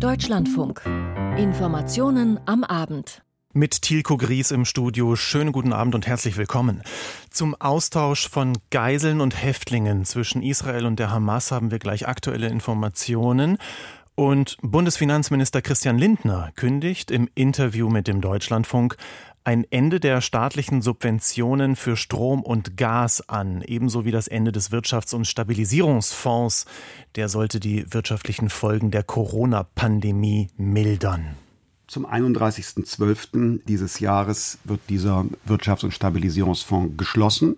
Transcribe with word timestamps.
Deutschlandfunk. 0.00 0.82
Informationen 1.38 2.38
am 2.44 2.64
Abend. 2.64 3.22
Mit 3.54 3.80
Tilko 3.80 4.18
Gries 4.18 4.50
im 4.50 4.66
Studio. 4.66 5.16
Schönen 5.16 5.52
guten 5.52 5.72
Abend 5.72 5.94
und 5.94 6.06
herzlich 6.06 6.36
willkommen. 6.36 6.82
Zum 7.30 7.54
Austausch 7.54 8.28
von 8.28 8.58
Geiseln 8.70 9.22
und 9.22 9.42
Häftlingen 9.42 10.04
zwischen 10.04 10.42
Israel 10.42 10.84
und 10.84 10.98
der 10.98 11.10
Hamas 11.10 11.50
haben 11.50 11.70
wir 11.70 11.78
gleich 11.78 12.06
aktuelle 12.06 12.48
Informationen. 12.48 13.56
Und 14.14 14.58
Bundesfinanzminister 14.60 15.62
Christian 15.62 15.96
Lindner 15.96 16.50
kündigt 16.56 17.10
im 17.10 17.30
Interview 17.34 17.88
mit 17.88 18.06
dem 18.06 18.20
Deutschlandfunk 18.20 18.96
ein 19.46 19.64
Ende 19.70 20.00
der 20.00 20.20
staatlichen 20.22 20.82
Subventionen 20.82 21.76
für 21.76 21.96
Strom 21.96 22.42
und 22.42 22.76
Gas 22.76 23.28
an, 23.28 23.62
ebenso 23.62 24.04
wie 24.04 24.10
das 24.10 24.26
Ende 24.26 24.50
des 24.50 24.72
Wirtschafts- 24.72 25.14
und 25.14 25.24
Stabilisierungsfonds. 25.24 26.66
Der 27.14 27.28
sollte 27.28 27.60
die 27.60 27.86
wirtschaftlichen 27.94 28.50
Folgen 28.50 28.90
der 28.90 29.04
Corona-Pandemie 29.04 30.48
mildern. 30.56 31.36
Zum 31.86 32.06
31.12. 32.06 33.60
dieses 33.68 34.00
Jahres 34.00 34.58
wird 34.64 34.80
dieser 34.88 35.24
Wirtschafts- 35.46 35.84
und 35.84 35.92
Stabilisierungsfonds 35.92 36.96
geschlossen. 36.96 37.54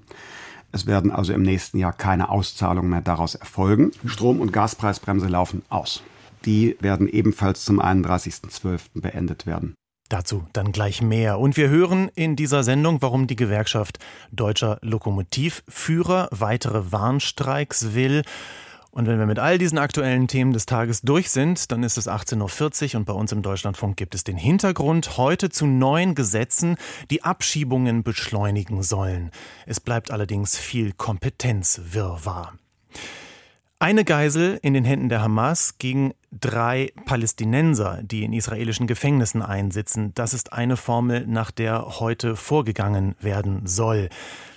Es 0.73 0.85
werden 0.87 1.11
also 1.11 1.33
im 1.33 1.41
nächsten 1.41 1.79
Jahr 1.79 1.95
keine 1.95 2.29
Auszahlungen 2.29 2.91
mehr 2.91 3.01
daraus 3.01 3.35
erfolgen. 3.35 3.93
Strom- 4.05 4.43
und 4.43 4.53
Gaspreisbremse 4.53 5.29
laufen 5.29 5.63
aus. 5.71 6.03
Die 6.45 6.77
werden 6.81 7.09
ebenfalls 7.09 7.65
zum 7.65 7.81
31.12. 7.81 9.01
beendet 9.01 9.47
werden. 9.47 9.75
Dazu 10.09 10.47
dann 10.55 10.73
gleich 10.73 11.03
mehr. 11.03 11.39
Und 11.39 11.57
wir 11.57 11.69
hören 11.69 12.11
in 12.15 12.35
dieser 12.35 12.63
Sendung, 12.65 13.03
warum 13.03 13.27
die 13.27 13.37
Gewerkschaft 13.37 13.99
Deutscher 14.33 14.79
Lokomotivführer 14.81 16.29
weitere 16.31 16.91
Warnstreiks 16.93 17.95
will. 17.95 18.23
Und 18.91 19.07
wenn 19.07 19.19
wir 19.19 19.27
mit 19.27 19.39
all 19.39 19.59
diesen 19.59 19.77
aktuellen 19.77 20.27
Themen 20.27 20.55
des 20.55 20.65
Tages 20.65 21.03
durch 21.03 21.29
sind, 21.29 21.71
dann 21.71 21.83
ist 21.83 21.99
es 21.99 22.09
18.40 22.09 22.95
Uhr 22.95 23.01
und 23.01 23.05
bei 23.05 23.13
uns 23.13 23.33
im 23.33 23.43
Deutschlandfunk 23.43 23.99
gibt 23.99 24.15
es 24.15 24.25
den 24.25 24.39
Hintergrund 24.39 25.19
heute 25.19 25.51
zu 25.51 25.67
neuen 25.67 26.15
Gesetzen, 26.15 26.77
die 27.11 27.23
Abschiebungen 27.23 28.03
beschleunigen 28.03 28.83
sollen. 28.83 29.31
Es 29.67 29.79
bleibt 29.79 30.11
allerdings 30.11 30.57
viel 30.57 30.95
Kompetenzwirrwarr. 30.95 32.55
Eine 33.81 34.05
Geisel 34.05 34.59
in 34.63 34.75
den 34.75 34.85
Händen 34.85 35.09
der 35.09 35.23
Hamas 35.23 35.79
gegen 35.79 36.13
drei 36.33 36.93
Palästinenser, 37.05 38.01
die 38.03 38.25
in 38.25 38.33
israelischen 38.33 38.89
Gefängnissen 38.89 39.41
einsitzen. 39.41 40.13
Das 40.17 40.35
ist 40.35 40.53
eine 40.53 40.77
Formel, 40.77 41.29
nach 41.29 41.53
der 41.53 42.01
heute 42.01 42.35
vorgegangen 42.35 43.15
werden 43.21 43.69
soll. 43.69 44.09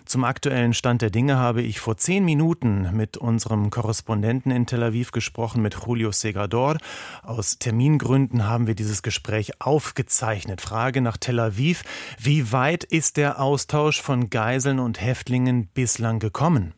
Zum 0.06 0.24
aktuellen 0.24 0.74
Stand 0.74 1.04
der 1.04 1.12
Dinge 1.12 1.38
habe 1.38 1.62
ich 1.62 1.80
vor 1.80 1.98
zehn 1.98 2.26
Minuten 2.26 2.90
mit 2.94 3.16
unserem 3.16 3.70
Korrespondenten 3.70 4.52
in 4.52 4.66
Tel 4.66 4.82
Aviv 4.82 5.12
gesprochen, 5.12 5.62
mit 5.62 5.78
Julio 5.86 6.12
Segador. 6.12 6.78
Aus 7.22 7.60
Termingründen 7.60 8.48
haben 8.48 8.66
wir 8.66 8.74
dieses 8.74 9.04
Gespräch 9.04 9.62
aufgezeichnet. 9.62 10.62
Frage 10.62 11.00
nach 11.00 11.18
Tel 11.18 11.40
Aviv. 11.40 11.84
Wie 12.18 12.52
weit 12.52 12.84
ist 12.84 13.18
der 13.18 13.40
Austausch 13.40 14.02
von 14.02 14.32
Geiseln 14.32 14.80
und 14.80 15.00
Häftlingen 15.00 15.68
bislang 15.68 16.18
gekommen? 16.18 16.74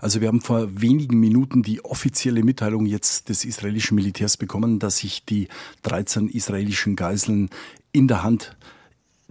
Also 0.00 0.20
wir 0.20 0.28
haben 0.28 0.40
vor 0.40 0.68
wenigen 0.80 1.18
Minuten 1.18 1.62
die 1.62 1.84
offizielle 1.84 2.42
Mitteilung 2.42 2.86
jetzt 2.86 3.28
des 3.28 3.44
israelischen 3.44 3.94
Militärs 3.94 4.36
bekommen, 4.36 4.78
dass 4.78 4.98
sich 4.98 5.24
die 5.24 5.48
13 5.82 6.28
israelischen 6.28 6.96
Geiseln 6.96 7.50
in 7.92 8.08
der 8.08 8.22
Hand 8.22 8.56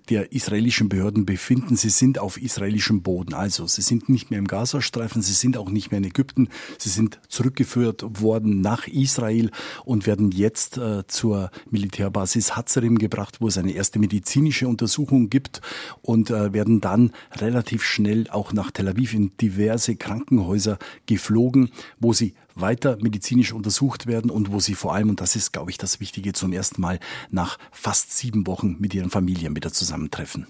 der 0.06 0.32
israelischen 0.32 0.90
Behörden 0.90 1.26
befinden. 1.26 1.76
Sie 1.76 1.90
sind 1.90 2.20
auf 2.20 2.42
israelischem 2.42 3.02
Boden. 3.02 3.34
Also 3.34 3.68
sie 3.68 3.82
sind 3.82 4.10
nicht 4.10 4.30
mehr 4.30 4.40
im 4.40 4.48
Gazastreifen, 4.48 5.22
sie 5.22 5.34
sind 5.34 5.58
auch 5.58 5.70
nicht 5.70 5.92
mehr 5.92 5.98
in 6.00 6.04
Ägypten. 6.04 6.50
Sie 6.78 6.90
sind 6.90 7.20
zurückgeführt 7.28 8.04
worden 8.22 8.62
nach 8.62 8.88
Israel 8.88 9.52
und 9.84 10.08
werden 10.08 10.32
jetzt 10.32 10.78
äh, 10.78 11.06
zur 11.08 11.52
Militärbasis 11.70 12.56
Hazarim 12.56 12.98
gebracht, 12.98 13.42
wo 13.42 13.48
es 13.48 13.58
eine 13.58 13.72
erste 13.72 14.00
medizinische 14.00 14.68
Untersuchung 14.68 15.30
gibt 15.30 15.62
und 16.02 16.30
äh, 16.30 16.54
werden 16.54 16.82
dann 16.82 17.12
relativ 17.34 17.84
schnell 17.84 18.30
auch 18.30 18.54
nach 18.54 18.72
Tel 18.72 18.88
Aviv 18.88 19.14
in 19.14 19.36
diverse 19.38 19.96
Krankenhäuser 19.96 20.78
geflogen, 21.06 21.70
wo 22.00 22.14
sie 22.14 22.34
weiter 22.56 22.98
medizinisch 23.02 23.54
untersucht 23.54 24.08
werden 24.08 24.32
und 24.32 24.52
wo 24.52 24.60
sie 24.60 24.76
vor 24.76 24.94
allem, 24.94 25.10
und 25.10 25.22
das 25.22 25.36
ist, 25.36 25.52
glaube 25.52 25.72
ich, 25.72 25.78
das 25.78 26.00
Wichtige, 26.00 26.34
zum 26.34 26.54
ersten 26.54 26.82
Mal 26.82 27.00
nach 27.30 27.58
fast 27.72 28.16
sieben 28.18 28.48
Wochen 28.48 28.78
mit 28.80 28.94
ihren 28.94 29.10
Familien 29.10 29.56
wieder 29.56 29.72
zusammentreffen. 29.72 30.48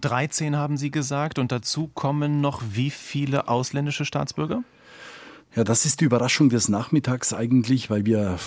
13 0.00 0.52
hm, 0.52 0.56
haben 0.56 0.76
Sie 0.76 0.90
gesagt 0.90 1.38
und 1.38 1.52
dazu 1.52 1.88
kommen 1.88 2.40
noch 2.40 2.62
wie 2.72 2.90
viele 2.90 3.48
ausländische 3.48 4.04
Staatsbürger? 4.04 4.62
Ja, 5.56 5.64
das 5.64 5.86
ist 5.86 6.02
die 6.02 6.04
Überraschung 6.04 6.50
des 6.50 6.68
Nachmittags 6.68 7.32
eigentlich, 7.32 7.88
weil 7.88 8.04
wir 8.04 8.38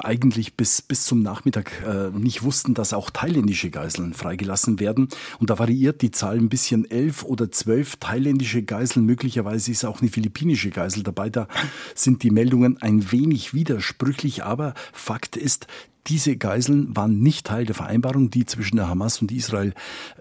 eigentlich 0.00 0.56
bis, 0.56 0.82
bis 0.82 1.04
zum 1.04 1.22
Nachmittag 1.22 1.80
äh, 1.86 2.10
nicht 2.10 2.42
wussten, 2.42 2.74
dass 2.74 2.92
auch 2.92 3.08
thailändische 3.10 3.70
Geiseln 3.70 4.14
freigelassen 4.14 4.80
werden. 4.80 5.10
Und 5.38 5.50
da 5.50 5.60
variiert 5.60 6.02
die 6.02 6.10
Zahl 6.10 6.38
ein 6.38 6.48
bisschen 6.48 6.90
elf 6.90 7.22
oder 7.22 7.52
zwölf 7.52 7.98
thailändische 8.00 8.64
Geiseln. 8.64 9.06
Möglicherweise 9.06 9.70
ist 9.70 9.84
auch 9.84 10.00
eine 10.00 10.10
philippinische 10.10 10.70
Geisel 10.70 11.04
dabei. 11.04 11.30
Da 11.30 11.46
sind 11.94 12.24
die 12.24 12.32
Meldungen 12.32 12.82
ein 12.82 13.12
wenig 13.12 13.54
widersprüchlich. 13.54 14.42
Aber 14.42 14.74
Fakt 14.92 15.36
ist, 15.36 15.68
diese 16.06 16.36
Geiseln 16.36 16.96
waren 16.96 17.20
nicht 17.20 17.46
Teil 17.46 17.66
der 17.66 17.74
Vereinbarung, 17.74 18.30
die 18.30 18.46
zwischen 18.46 18.76
der 18.76 18.88
Hamas 18.88 19.20
und 19.20 19.30
Israel 19.32 19.74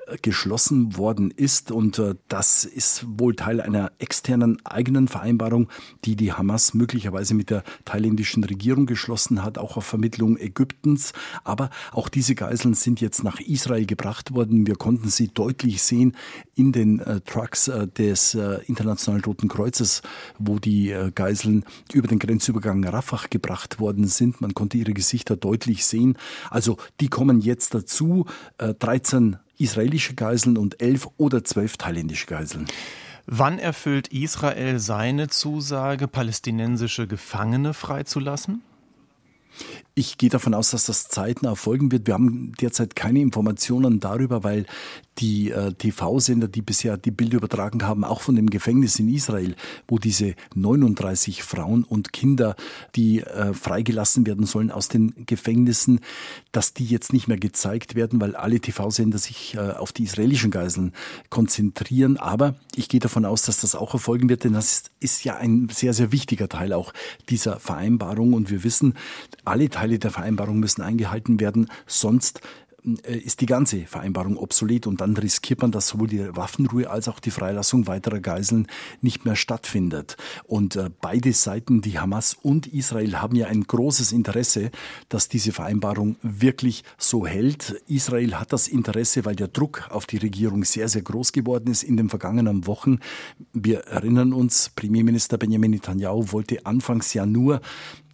äh, 0.08 0.18
geschlossen 0.22 0.98
worden 0.98 1.32
ist. 1.32 1.72
Und 1.72 2.00
äh, 2.00 2.16
das 2.28 2.66
ist 2.66 3.06
wohl 3.08 3.36
Teil 3.36 3.62
einer 3.62 3.92
externen 4.00 4.58
eigenen 4.66 5.08
Vereinbarung, 5.08 5.70
die 6.06 6.16
die 6.16 6.34
Hamas 6.34 6.74
möglicherweise 6.74 7.34
mit 7.34 7.50
der 7.50 7.64
thailändischen 7.86 8.44
Regierung 8.44 8.86
geschlossen 8.86 9.44
hat, 9.44 9.58
auch 9.58 9.78
auf 9.78 9.86
Vermittlung 9.86 10.38
Ägyptens. 10.38 11.14
Aber 11.44 11.70
auch 11.92 12.10
diese 12.10 12.36
Geiseln 12.36 12.74
sind 12.74 13.00
jetzt 13.02 13.24
nach 13.24 13.40
Israel 13.40 13.86
gebracht 13.86 14.34
worden. 14.34 14.68
Wir 14.68 14.76
konnten 14.76 15.10
sie 15.10 15.30
deutlich 15.30 15.82
sehen 15.82 16.16
in 16.56 16.72
den 16.72 17.00
äh, 17.00 17.22
Trucks 17.22 17.72
des 17.98 18.34
Internationalen 18.66 19.24
Roten 19.24 19.48
Kreuzes, 19.48 20.02
wo 20.38 20.60
die 20.60 20.96
Geiseln 21.16 21.64
über 21.94 22.08
den 22.08 22.20
Grenzübergang 22.20 22.84
Rafah 22.84 23.28
gebracht 23.30 23.80
worden 23.80 24.08
sind. 24.08 24.42
Man 24.42 24.54
konnte 24.54 24.78
ihre 24.78 24.94
Gesichter 24.94 25.36
deutlich 25.36 25.69
deutlich 25.70 25.86
sehen. 25.86 26.18
Also 26.50 26.78
die 27.00 27.10
kommen 27.10 27.40
jetzt 27.42 27.74
dazu, 27.74 28.26
13 28.58 29.34
äh, 29.34 29.64
israelische 29.64 30.16
Geiseln 30.16 30.58
und 30.58 30.82
11 30.82 31.08
oder 31.18 31.44
12 31.44 31.78
thailändische 31.78 32.26
Geiseln. 32.26 32.66
Wann 33.26 33.60
erfüllt 33.60 34.08
Israel 34.08 34.80
seine 34.80 35.28
Zusage, 35.28 36.08
palästinensische 36.08 37.06
Gefangene 37.06 37.74
freizulassen? 37.74 38.64
Ich 39.94 40.18
gehe 40.18 40.30
davon 40.30 40.54
aus, 40.54 40.72
dass 40.72 40.86
das 40.86 41.10
zeitnah 41.10 41.50
erfolgen 41.50 41.92
wird. 41.92 42.08
Wir 42.08 42.14
haben 42.14 42.54
derzeit 42.62 42.96
keine 42.96 43.20
Informationen 43.20 44.00
darüber, 44.00 44.44
weil 44.44 44.66
die 45.20 45.52
äh, 45.52 45.74
TV-Sender, 45.74 46.48
die 46.48 46.62
bisher 46.62 46.98
die 46.98 47.12
Bilder 47.12 47.38
übertragen 47.38 47.84
haben, 47.84 48.04
auch 48.04 48.22
von 48.22 48.36
dem 48.36 48.50
Gefängnis 48.50 49.00
in 49.00 49.10
Israel, 49.10 49.56
wo 49.88 50.00
diese 50.00 50.36
39 50.56 51.44
Frauen 51.44 51.84
und 51.84 52.14
Kinder, 52.14 52.56
die 52.96 53.22
äh, 53.22 53.54
freigelassen 53.54 54.26
werden 54.26 54.46
sollen 54.46 54.72
aus 54.72 54.88
den 54.88 55.26
Gefängnissen, 55.26 56.00
dass 56.52 56.74
die 56.74 56.86
jetzt 56.86 57.14
nicht 57.14 57.28
mehr 57.28 57.38
gezeigt 57.38 57.96
werden, 57.96 58.22
weil 58.22 58.36
alle 58.36 58.60
TV-Sender 58.60 59.18
sich 59.18 59.56
äh, 59.56 59.72
auf 59.72 59.92
die 59.92 60.04
israelischen 60.04 60.52
Geiseln 60.52 60.94
konzentrieren. 61.30 62.18
Aber 62.18 62.56
ich 62.76 62.88
gehe 62.88 63.00
davon 63.00 63.26
aus, 63.26 63.44
dass 63.44 63.62
das 63.62 63.76
auch 63.76 63.94
erfolgen 63.94 64.30
wird, 64.30 64.44
denn 64.44 64.54
das 64.54 64.72
ist, 64.72 64.92
ist 65.00 65.24
ja 65.24 65.36
ein 65.36 65.70
sehr, 65.70 65.94
sehr 65.94 66.12
wichtiger 66.12 66.48
Teil 66.48 66.74
auch 66.74 66.94
dieser 67.30 67.60
Vereinbarung. 67.60 68.34
Und 68.34 68.50
wir 68.50 68.64
wissen, 68.64 68.94
alle 69.44 69.70
Teile 69.70 70.00
der 70.00 70.12
Vereinbarung 70.12 70.60
müssen 70.60 70.82
eingehalten 70.82 71.40
werden, 71.40 71.70
sonst 71.88 72.42
ist 73.04 73.42
die 73.42 73.46
ganze 73.46 73.86
Vereinbarung 73.86 74.38
obsolet 74.38 74.88
und 74.88 75.02
dann 75.02 75.16
riskiert 75.18 75.62
man, 75.62 75.72
dass 75.72 75.90
sowohl 75.90 76.08
die 76.08 76.36
Waffenruhe 76.36 76.90
als 76.90 77.08
auch 77.08 77.20
die 77.20 77.32
Freilassung 77.32 77.88
weiterer 77.88 78.20
Geiseln 78.20 78.68
nicht 79.02 79.26
mehr 79.26 79.36
stattfindet. 79.36 80.18
Und 80.46 80.76
äh, 80.76 80.90
beide 81.02 81.34
Seiten, 81.34 81.82
die 81.82 82.00
Hamas 82.00 82.36
und 82.42 82.68
Israel, 82.68 83.18
haben 83.18 83.36
ja 83.36 83.48
ein 83.48 83.64
großes 83.64 84.12
Interesse, 84.12 84.72
dass 85.10 85.30
diese 85.30 85.52
Vereinbarung 85.52 86.16
wirklich 86.22 86.84
so 86.98 87.26
hält. 87.26 87.82
Israel 87.88 88.36
hat 88.36 88.54
das 88.54 88.68
Interesse, 88.68 89.26
weil 89.26 89.36
der 89.36 89.48
Druck 89.48 89.88
auf 89.90 90.06
die 90.06 90.18
Regierung 90.18 90.64
sehr, 90.64 90.88
sehr 90.88 91.02
groß 91.02 91.32
geworden 91.32 91.72
ist 91.72 91.84
in 91.84 91.98
den 91.98 92.10
vergangenen 92.10 92.68
Wochen. 92.68 93.00
Wir 93.54 93.80
erinnern 93.80 94.34
uns, 94.34 94.72
Premierminister 94.76 95.38
Benjamin 95.38 95.72
Netanyahu 95.72 96.32
wollte 96.32 96.66
anfangs 96.66 97.14
ja 97.14 97.26
nur 97.26 97.62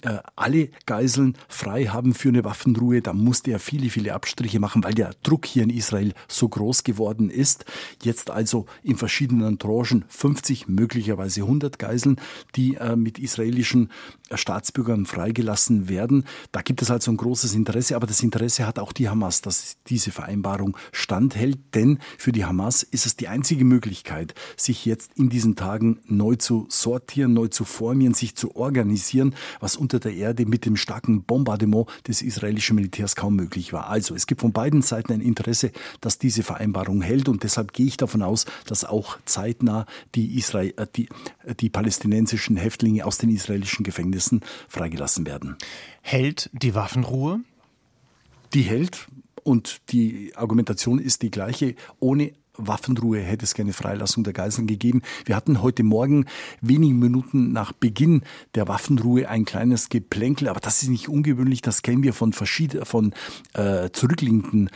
äh, 0.06 0.19
alle 0.36 0.69
Geiseln 0.86 1.36
frei 1.50 1.86
haben 1.86 2.13
für 2.13 2.30
eine 2.30 2.44
Waffenruhe, 2.44 3.02
da 3.02 3.13
musste 3.13 3.52
er 3.52 3.60
viele, 3.60 3.90
viele 3.90 4.13
Abstriche 4.13 4.60
machen, 4.60 4.84
weil 4.84 4.94
der 4.94 5.12
Druck 5.24 5.46
hier 5.46 5.63
in 5.63 5.69
Israel 5.69 6.13
so 6.28 6.48
groß 6.48 6.84
geworden 6.84 7.30
ist. 7.30 7.66
Jetzt 8.04 8.30
also 8.30 8.68
in 8.84 8.98
verschiedenen 8.98 9.57
Tranchen 9.57 10.06
50, 10.07 10.68
möglicherweise 10.68 11.42
100 11.42 11.80
Geiseln, 11.80 12.22
die 12.56 12.75
äh, 12.75 12.96
mit 12.96 13.18
israelischen 13.19 13.90
äh, 14.30 14.38
Staatsbürgern 14.38 15.06
freigelassen 15.06 15.90
werden. 15.90 16.25
Da 16.51 16.62
gibt 16.62 16.81
es 16.81 16.92
also 16.92 17.12
ein 17.12 17.18
großes 17.18 17.56
Interesse, 17.56 17.96
aber 17.96 18.08
das 18.08 18.22
Interesse 18.22 18.68
hat 18.68 18.80
auch 18.80 18.94
die 18.94 19.10
Hamas, 19.10 19.42
dass 19.42 19.78
diese 19.88 20.12
Vereinbarung 20.12 20.78
standhält, 20.92 21.58
denn 21.74 22.00
für 22.18 22.31
die 22.31 22.46
Hamas 22.46 22.84
ist 22.84 23.06
es 23.06 23.16
die 23.16 23.28
einzige 23.28 23.66
Möglichkeit, 23.66 24.36
sich 24.56 24.86
jetzt 24.86 25.12
in 25.16 25.30
diesen 25.30 25.56
Tagen 25.56 26.00
neu 26.06 26.36
zu 26.36 26.68
sortieren, 26.69 27.34
neu 27.34 27.48
zu 27.48 27.66
formieren, 27.66 28.13
sich 28.13 28.36
zu 28.36 28.56
organisieren, 28.56 29.36
was 29.60 29.75
unter 29.75 29.94
unter 29.95 30.09
der 30.09 30.18
Erde 30.18 30.45
mit 30.45 30.65
dem 30.65 30.75
starken 30.75 31.24
Bombardement 31.24 31.88
des 32.07 32.21
israelischen 32.21 32.75
Militärs 32.75 33.15
kaum 33.15 33.36
möglich 33.36 33.71
war. 33.71 33.88
Also 33.88 34.13
es 34.13 34.27
gibt 34.27 34.42
von 34.42 34.51
beiden 34.51 34.81
Seiten 34.81 35.13
ein 35.13 35.21
Interesse, 35.21 35.71
dass 36.01 36.19
diese 36.19 36.44
Vereinbarung 36.44 37.01
hält 37.01 37.30
und 37.30 37.44
deshalb 37.44 37.71
gehe 37.71 37.86
ich 37.86 37.97
davon 37.97 38.21
aus, 38.21 38.45
dass 38.68 38.83
auch 38.83 39.18
zeitnah 39.25 39.86
die, 40.13 40.38
Israel, 40.38 40.74
äh, 40.75 40.86
die, 40.95 41.07
äh, 41.45 41.56
die 41.56 41.69
palästinensischen 41.69 42.57
Häftlinge 42.57 43.06
aus 43.06 43.18
den 43.18 43.30
israelischen 43.30 43.83
Gefängnissen 43.83 44.42
freigelassen 44.68 45.25
werden. 45.25 45.56
Hält 46.01 46.50
die 46.51 46.75
Waffenruhe? 46.75 47.39
Die 48.53 48.63
hält 48.63 49.07
und 49.44 49.81
die 49.91 50.33
Argumentation 50.36 51.00
ist 51.00 51.21
die 51.21 51.31
gleiche. 51.31 51.75
Ohne 52.00 52.33
Waffenruhe 52.57 53.19
hätte 53.19 53.46
es 53.46 53.54
keine 53.54 53.74
Freilassung 53.74 54.24
der 54.24 54.34
Geiseln 54.34 54.68
gegeben. 54.68 55.02
Wir 55.25 55.36
hatten 55.36 55.62
heute 55.62 55.84
Morgen 55.84 56.25
wenige 56.62 56.94
Minuten 56.94 57.52
nach 57.52 57.72
Beginn 57.72 58.22
der 58.56 58.68
Waffenruhe 58.68 59.30
ein 59.30 59.46
kleines 59.46 59.90
Geplänkel, 59.90 60.48
aber 60.48 60.60
das 60.60 60.81
ist 60.81 60.90
nicht 60.90 61.10
ungewöhnlich. 61.10 61.62
Das 61.62 61.81
kennen 61.81 62.04
wir 62.04 62.13
von 62.13 62.34
verschiedenen, 62.34 62.86
von 62.86 63.13
äh, 63.54 63.90
zurückliegenden 63.92 64.69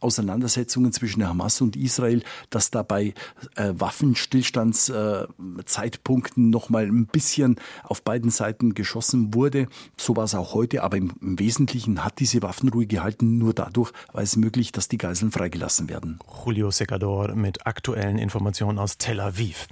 Auseinandersetzungen 0.00 0.92
zwischen 0.92 1.26
Hamas 1.26 1.60
und 1.60 1.74
Israel, 1.76 2.22
dass 2.50 2.70
dabei 2.70 3.14
äh, 3.56 3.72
Waffenstillstandszeitpunkten 3.74 6.46
äh, 6.46 6.50
noch 6.50 6.68
mal 6.68 6.86
ein 6.86 7.06
bisschen 7.06 7.56
auf 7.82 8.02
beiden 8.02 8.30
Seiten 8.30 8.74
geschossen 8.74 9.34
wurde. 9.34 9.66
So 9.96 10.14
war 10.16 10.24
es 10.24 10.34
auch 10.34 10.54
heute, 10.54 10.82
aber 10.82 10.96
im, 10.96 11.12
im 11.20 11.38
Wesentlichen 11.38 12.02
hat 12.04 12.18
diese 12.20 12.42
Waffenruhe 12.42 12.86
gehalten. 12.86 13.38
Nur 13.38 13.54
dadurch 13.54 13.92
war 14.12 14.22
es 14.22 14.36
möglich, 14.36 14.72
dass 14.72 14.88
die 14.88 14.98
Geiseln 14.98 15.32
freigelassen 15.32 15.88
werden. 15.88 16.18
Julio 16.44 16.70
Secador 16.70 17.34
mit 17.34 17.66
aktuellen 17.66 18.18
Informationen 18.18 18.78
aus 18.78 18.98
Tel 18.98 19.20
Aviv. 19.20 19.66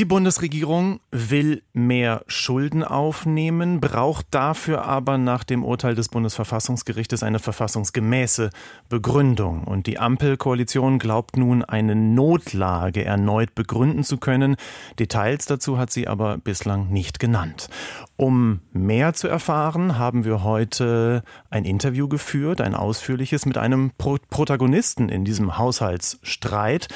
Die 0.00 0.06
Bundesregierung 0.06 1.00
will 1.10 1.62
mehr 1.74 2.22
Schulden 2.26 2.82
aufnehmen, 2.82 3.82
braucht 3.82 4.28
dafür 4.30 4.86
aber 4.86 5.18
nach 5.18 5.44
dem 5.44 5.62
Urteil 5.62 5.94
des 5.94 6.08
Bundesverfassungsgerichtes 6.08 7.22
eine 7.22 7.38
verfassungsgemäße 7.38 8.48
Begründung. 8.88 9.64
Und 9.64 9.86
die 9.86 9.98
Ampelkoalition 9.98 10.98
glaubt 10.98 11.36
nun, 11.36 11.62
eine 11.62 11.94
Notlage 11.94 13.04
erneut 13.04 13.54
begründen 13.54 14.02
zu 14.02 14.16
können. 14.16 14.56
Details 14.98 15.44
dazu 15.44 15.76
hat 15.76 15.90
sie 15.90 16.08
aber 16.08 16.38
bislang 16.38 16.88
nicht 16.88 17.20
genannt. 17.20 17.68
Um 18.16 18.60
mehr 18.72 19.12
zu 19.12 19.28
erfahren, 19.28 19.98
haben 19.98 20.24
wir 20.24 20.42
heute 20.42 21.22
ein 21.50 21.66
Interview 21.66 22.08
geführt, 22.08 22.62
ein 22.62 22.74
ausführliches 22.74 23.44
mit 23.44 23.58
einem 23.58 23.90
Pro 23.98 24.16
Protagonisten 24.30 25.10
in 25.10 25.26
diesem 25.26 25.58
Haushaltsstreit. 25.58 26.88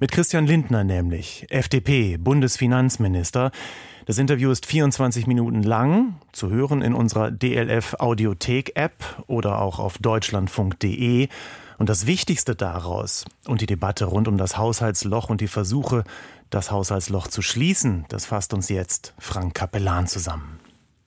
Mit 0.00 0.12
Christian 0.12 0.46
Lindner 0.46 0.84
nämlich, 0.84 1.46
FDP, 1.50 2.18
Bundesfinanzminister. 2.18 3.50
Das 4.06 4.18
Interview 4.18 4.52
ist 4.52 4.64
24 4.64 5.26
Minuten 5.26 5.64
lang, 5.64 6.20
zu 6.30 6.50
hören 6.50 6.82
in 6.82 6.94
unserer 6.94 7.32
DLF 7.32 7.96
Audiothek 7.98 8.76
App 8.76 9.24
oder 9.26 9.60
auch 9.60 9.80
auf 9.80 9.98
deutschlandfunk.de. 9.98 11.26
Und 11.78 11.88
das 11.88 12.06
Wichtigste 12.06 12.54
daraus 12.54 13.24
und 13.48 13.60
die 13.60 13.66
Debatte 13.66 14.04
rund 14.04 14.28
um 14.28 14.38
das 14.38 14.56
Haushaltsloch 14.56 15.30
und 15.30 15.40
die 15.40 15.48
Versuche, 15.48 16.04
das 16.48 16.70
Haushaltsloch 16.70 17.26
zu 17.26 17.42
schließen, 17.42 18.04
das 18.08 18.24
fasst 18.24 18.54
uns 18.54 18.68
jetzt 18.68 19.14
Frank 19.18 19.54
Kapellan 19.54 20.06
zusammen. 20.06 20.57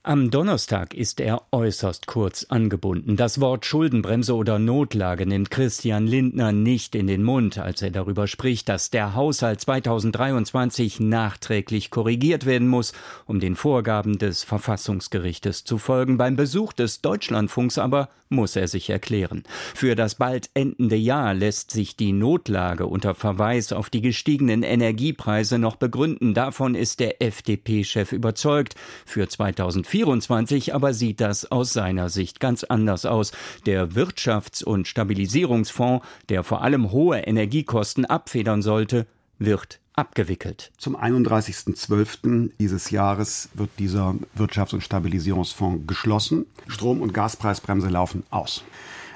Am 0.04 0.32
Donnerstag 0.32 0.96
ist 0.96 1.20
er 1.20 1.44
äußerst 1.52 2.08
kurz 2.08 2.48
angebunden. 2.50 3.18
Das 3.18 3.40
Wort 3.40 3.68
Schuldenbremse 3.68 4.34
oder 4.34 4.58
Notlage 4.58 5.28
nimmt 5.28 5.52
Christian 5.52 6.08
Lindner 6.08 6.52
nicht 6.52 6.96
in 6.96 7.06
den 7.06 7.22
Mund, 7.22 7.60
als 7.60 7.84
er 7.84 7.92
darüber 7.92 8.26
spricht, 8.26 8.68
dass 8.68 8.90
der 8.90 9.14
Haushalt 9.14 9.62
2023 9.62 11.02
nachträglich 11.02 11.92
korrigiert 11.92 12.48
werden 12.48 12.68
muss, 12.68 12.94
um 13.28 13.40
den 13.40 13.56
Vorgaben 13.56 14.18
des 14.18 14.44
Verfassungsgerichtes 14.44 15.66
zu 15.66 15.78
folgen. 15.78 16.18
Beim 16.18 16.36
Besuch 16.36 16.74
des 16.74 17.02
Deutschlandfunks 17.02 17.78
aber 17.78 18.10
muss 18.30 18.56
er 18.56 18.68
sich 18.70 18.90
erklären. 18.90 19.44
Für 19.76 19.94
das 19.94 20.16
bald 20.16 20.50
endende 20.54 20.96
Jahr 20.96 21.34
lässt 21.34 21.70
sich 21.70 21.98
die 21.98 22.14
Notlage 22.14 22.88
unter 22.88 23.14
Verweis 23.14 23.74
auf 23.74 23.90
die 23.90 24.02
gestiegenen 24.02 24.64
Energiepreise 24.64 25.60
noch 25.60 25.76
begründen. 25.76 26.34
Davon 26.34 26.74
ist 26.74 27.02
der 27.02 27.22
FDP-Chef 27.22 28.14
überzeugt. 28.14 28.76
Für 29.06 29.28
2024 29.28 29.91
2024 29.92 30.74
aber 30.74 30.94
sieht 30.94 31.20
das 31.20 31.52
aus 31.52 31.74
seiner 31.74 32.10
Sicht 32.10 32.40
ganz 32.40 32.64
anders 32.64 33.06
aus. 33.06 33.32
Der 33.66 33.90
Wirtschafts- 33.90 34.64
und 34.64 34.88
Stabilisierungsfonds, 34.88 36.06
der 36.30 36.44
vor 36.44 36.62
allem 36.62 36.92
hohe 36.92 37.20
Energiekosten 37.20 38.06
abfedern 38.06 38.62
sollte, 38.62 39.06
wird 39.38 39.80
abgewickelt. 39.94 40.72
Zum 40.78 40.96
31.12. 40.96 42.52
dieses 42.58 42.90
Jahres 42.92 43.50
wird 43.54 43.70
dieser 43.80 44.16
Wirtschafts- 44.38 44.74
und 44.74 44.82
Stabilisierungsfonds 44.82 45.86
geschlossen. 45.88 46.46
Strom- 46.68 47.02
und 47.02 47.14
Gaspreisbremse 47.14 47.90
laufen 47.90 48.24
aus. 48.30 48.64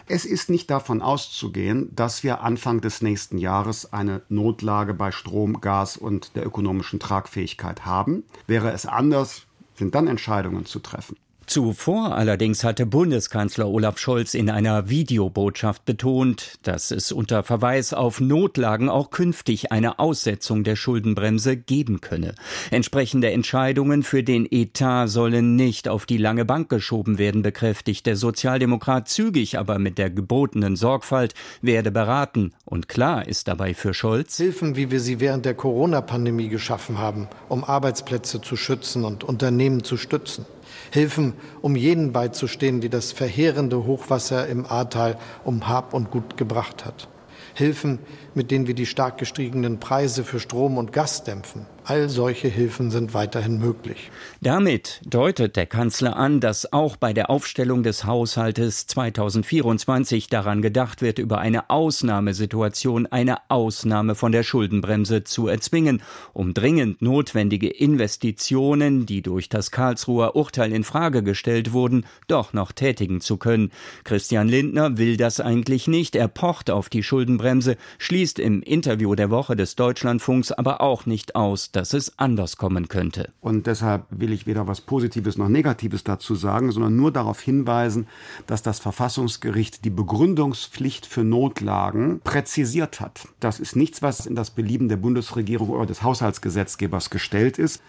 Es 0.08 0.26
ist 0.26 0.50
nicht 0.50 0.70
davon 0.70 1.02
auszugehen, 1.02 1.90
dass 1.96 2.22
wir 2.24 2.42
Anfang 2.42 2.82
des 2.82 3.02
nächsten 3.02 3.38
Jahres 3.40 3.92
eine 3.94 4.22
Notlage 4.30 4.94
bei 4.94 5.12
Strom, 5.12 5.62
Gas 5.62 5.98
und 5.98 6.36
der 6.36 6.46
ökonomischen 6.46 7.00
Tragfähigkeit 7.00 7.86
haben. 7.86 8.24
Wäre 8.46 8.72
es 8.72 8.86
anders, 8.86 9.48
sind 9.76 9.94
dann 9.96 10.08
Entscheidungen 10.08 10.66
zu 10.66 10.80
treffen. 10.80 11.18
Zuvor 11.48 12.16
allerdings 12.16 12.64
hatte 12.64 12.88
Bundeskanzler 12.88 13.68
Olaf 13.68 14.00
Scholz 14.00 14.34
in 14.34 14.50
einer 14.50 14.90
Videobotschaft 14.90 15.86
betont, 15.86 16.58
dass 16.64 16.90
es 16.90 17.12
unter 17.12 17.44
Verweis 17.44 17.94
auf 17.94 18.20
Notlagen 18.20 18.90
auch 18.90 19.12
künftig 19.12 19.72
eine 19.72 20.00
Aussetzung 20.00 20.64
der 20.64 20.76
Schuldenbremse 20.76 21.56
geben 21.56 22.02
könne. 22.02 22.34
Entsprechende 22.72 23.30
Entscheidungen 23.32 24.02
für 24.02 24.24
den 24.24 24.48
Etat 24.50 25.08
sollen 25.08 25.56
nicht 25.56 25.88
auf 25.88 26.08
die 26.08 26.18
lange 26.18 26.46
Bank 26.46 26.68
geschoben 26.68 27.20
werden, 27.20 27.44
bekräftigt 27.44 28.08
der 28.08 28.16
Sozialdemokrat 28.16 29.08
zügig, 29.08 29.60
aber 29.60 29.78
mit 29.78 30.00
der 30.00 30.10
gebotenen 30.10 30.76
Sorgfalt 30.76 31.36
werde 31.62 31.92
beraten. 31.92 32.54
Und 32.66 32.90
klar 32.90 33.28
ist 33.28 33.48
dabei 33.48 33.76
für 33.76 33.94
Scholz 33.94 34.38
Hilfen, 34.38 34.76
wie 34.76 34.90
wir 34.90 35.00
sie 35.00 35.20
während 35.20 35.46
der 35.46 35.54
Corona-Pandemie 35.54 36.50
geschaffen 36.50 36.98
haben, 36.98 37.28
um 37.50 37.64
Arbeitsplätze 37.64 38.42
zu 38.42 38.56
schützen 38.56 39.06
und 39.06 39.24
Unternehmen 39.24 39.84
zu 39.84 39.96
stützen 39.96 40.46
Hilfen, 40.92 41.34
um 41.62 41.76
jenen 41.76 42.12
beizustehen, 42.12 42.82
die 42.82 42.90
das 42.90 43.12
verheerende 43.12 43.86
Hochwasser 43.86 44.48
im 44.48 44.66
Ahrtal 44.66 45.18
um 45.44 45.68
Hab 45.68 45.94
und 45.94 46.12
Gut 46.12 46.38
gebracht 46.38 46.86
hat. 46.86 47.08
Hilfen, 47.54 48.00
mit 48.36 48.52
denen 48.52 48.68
wir 48.68 48.76
die 48.76 48.86
stark 48.86 49.18
gestiegenen 49.18 49.80
Preise 49.80 50.24
für 50.24 50.40
Strom 50.40 50.78
und 50.78 50.94
Gas 50.94 51.24
dämpfen. 51.24 51.66
All 51.88 52.10
solche 52.10 52.48
Hilfen 52.48 52.90
sind 52.90 53.14
weiterhin 53.14 53.60
möglich. 53.60 54.10
Damit 54.42 55.02
deutet 55.06 55.56
der 55.56 55.68
Kanzler 55.68 56.16
an, 56.16 56.40
dass 56.40 56.74
auch 56.74 56.98
bei 56.98 57.14
der 57.14 57.30
Aufstellung 57.30 57.84
des 57.84 58.06
Haushaltes 58.06 58.88
2024 58.88 60.28
daran 60.28 60.64
gedacht 60.64 61.04
wird, 61.04 61.20
über 61.20 61.38
eine 61.38 61.70
Ausnahmesituation 61.70 63.06
eine 63.06 63.38
Ausnahme 63.50 64.16
von 64.16 64.32
der 64.32 64.42
Schuldenbremse 64.42 65.26
zu 65.26 65.48
erzwingen, 65.48 66.02
um 66.34 66.56
dringend 66.56 67.04
notwendige 67.04 67.70
Investitionen, 67.70 69.06
die 69.06 69.22
durch 69.22 69.48
das 69.48 69.70
Karlsruher 69.70 70.36
Urteil 70.36 70.74
in 70.74 70.84
Frage 70.84 71.22
gestellt 71.22 71.72
wurden, 71.72 72.08
doch 72.28 72.52
noch 72.52 72.72
tätigen 72.72 73.22
zu 73.22 73.38
können. 73.38 73.72
Christian 74.04 74.48
Lindner 74.48 74.98
will 74.98 75.18
das 75.18 75.40
eigentlich 75.40 75.88
nicht. 75.88 76.16
Er 76.16 76.30
pocht 76.30 76.72
auf 76.72 76.90
die 76.90 77.04
Schuldenbremse, 77.04 77.78
schließt 78.00 78.25
im 78.34 78.62
Interview 78.62 79.14
der 79.14 79.30
Woche 79.30 79.56
des 79.56 79.76
Deutschlandfunks 79.76 80.52
aber 80.52 80.82
auch 80.82 81.06
nicht 81.06 81.36
aus, 81.36 81.72
dass 81.72 81.94
es 81.94 82.18
anders 82.18 82.58
kommen 82.58 82.88
könnte. 82.88 83.32
Und 83.40 83.68
deshalb 83.68 84.06
will 84.10 84.34
ich 84.34 84.48
weder 84.48 84.68
was 84.68 84.82
Positives 84.82 85.38
noch 85.38 85.48
Negatives 85.48 86.04
dazu 86.04 86.34
sagen, 86.34 86.72
sondern 86.72 86.96
nur 86.96 87.12
darauf 87.12 87.40
hinweisen, 87.40 88.08
dass 88.48 88.64
das 88.64 88.80
Verfassungsgericht 88.80 89.86
die 89.86 89.90
Begründungspflicht 89.90 91.06
für 91.06 91.24
Notlagen 91.24 92.20
präzisiert 92.24 93.00
hat. 93.00 93.28
Das 93.40 93.60
ist 93.60 93.76
nichts, 93.76 94.02
was 94.02 94.26
in 94.26 94.36
das 94.36 94.50
Belieben 94.50 94.90
der 94.90 94.98
Bundesregierung 94.98 95.70
oder 95.70 95.86
des 95.86 96.02
Haushaltsgesetzgebers 96.02 97.10
gestellt 97.10 97.60
ist. 97.60 97.82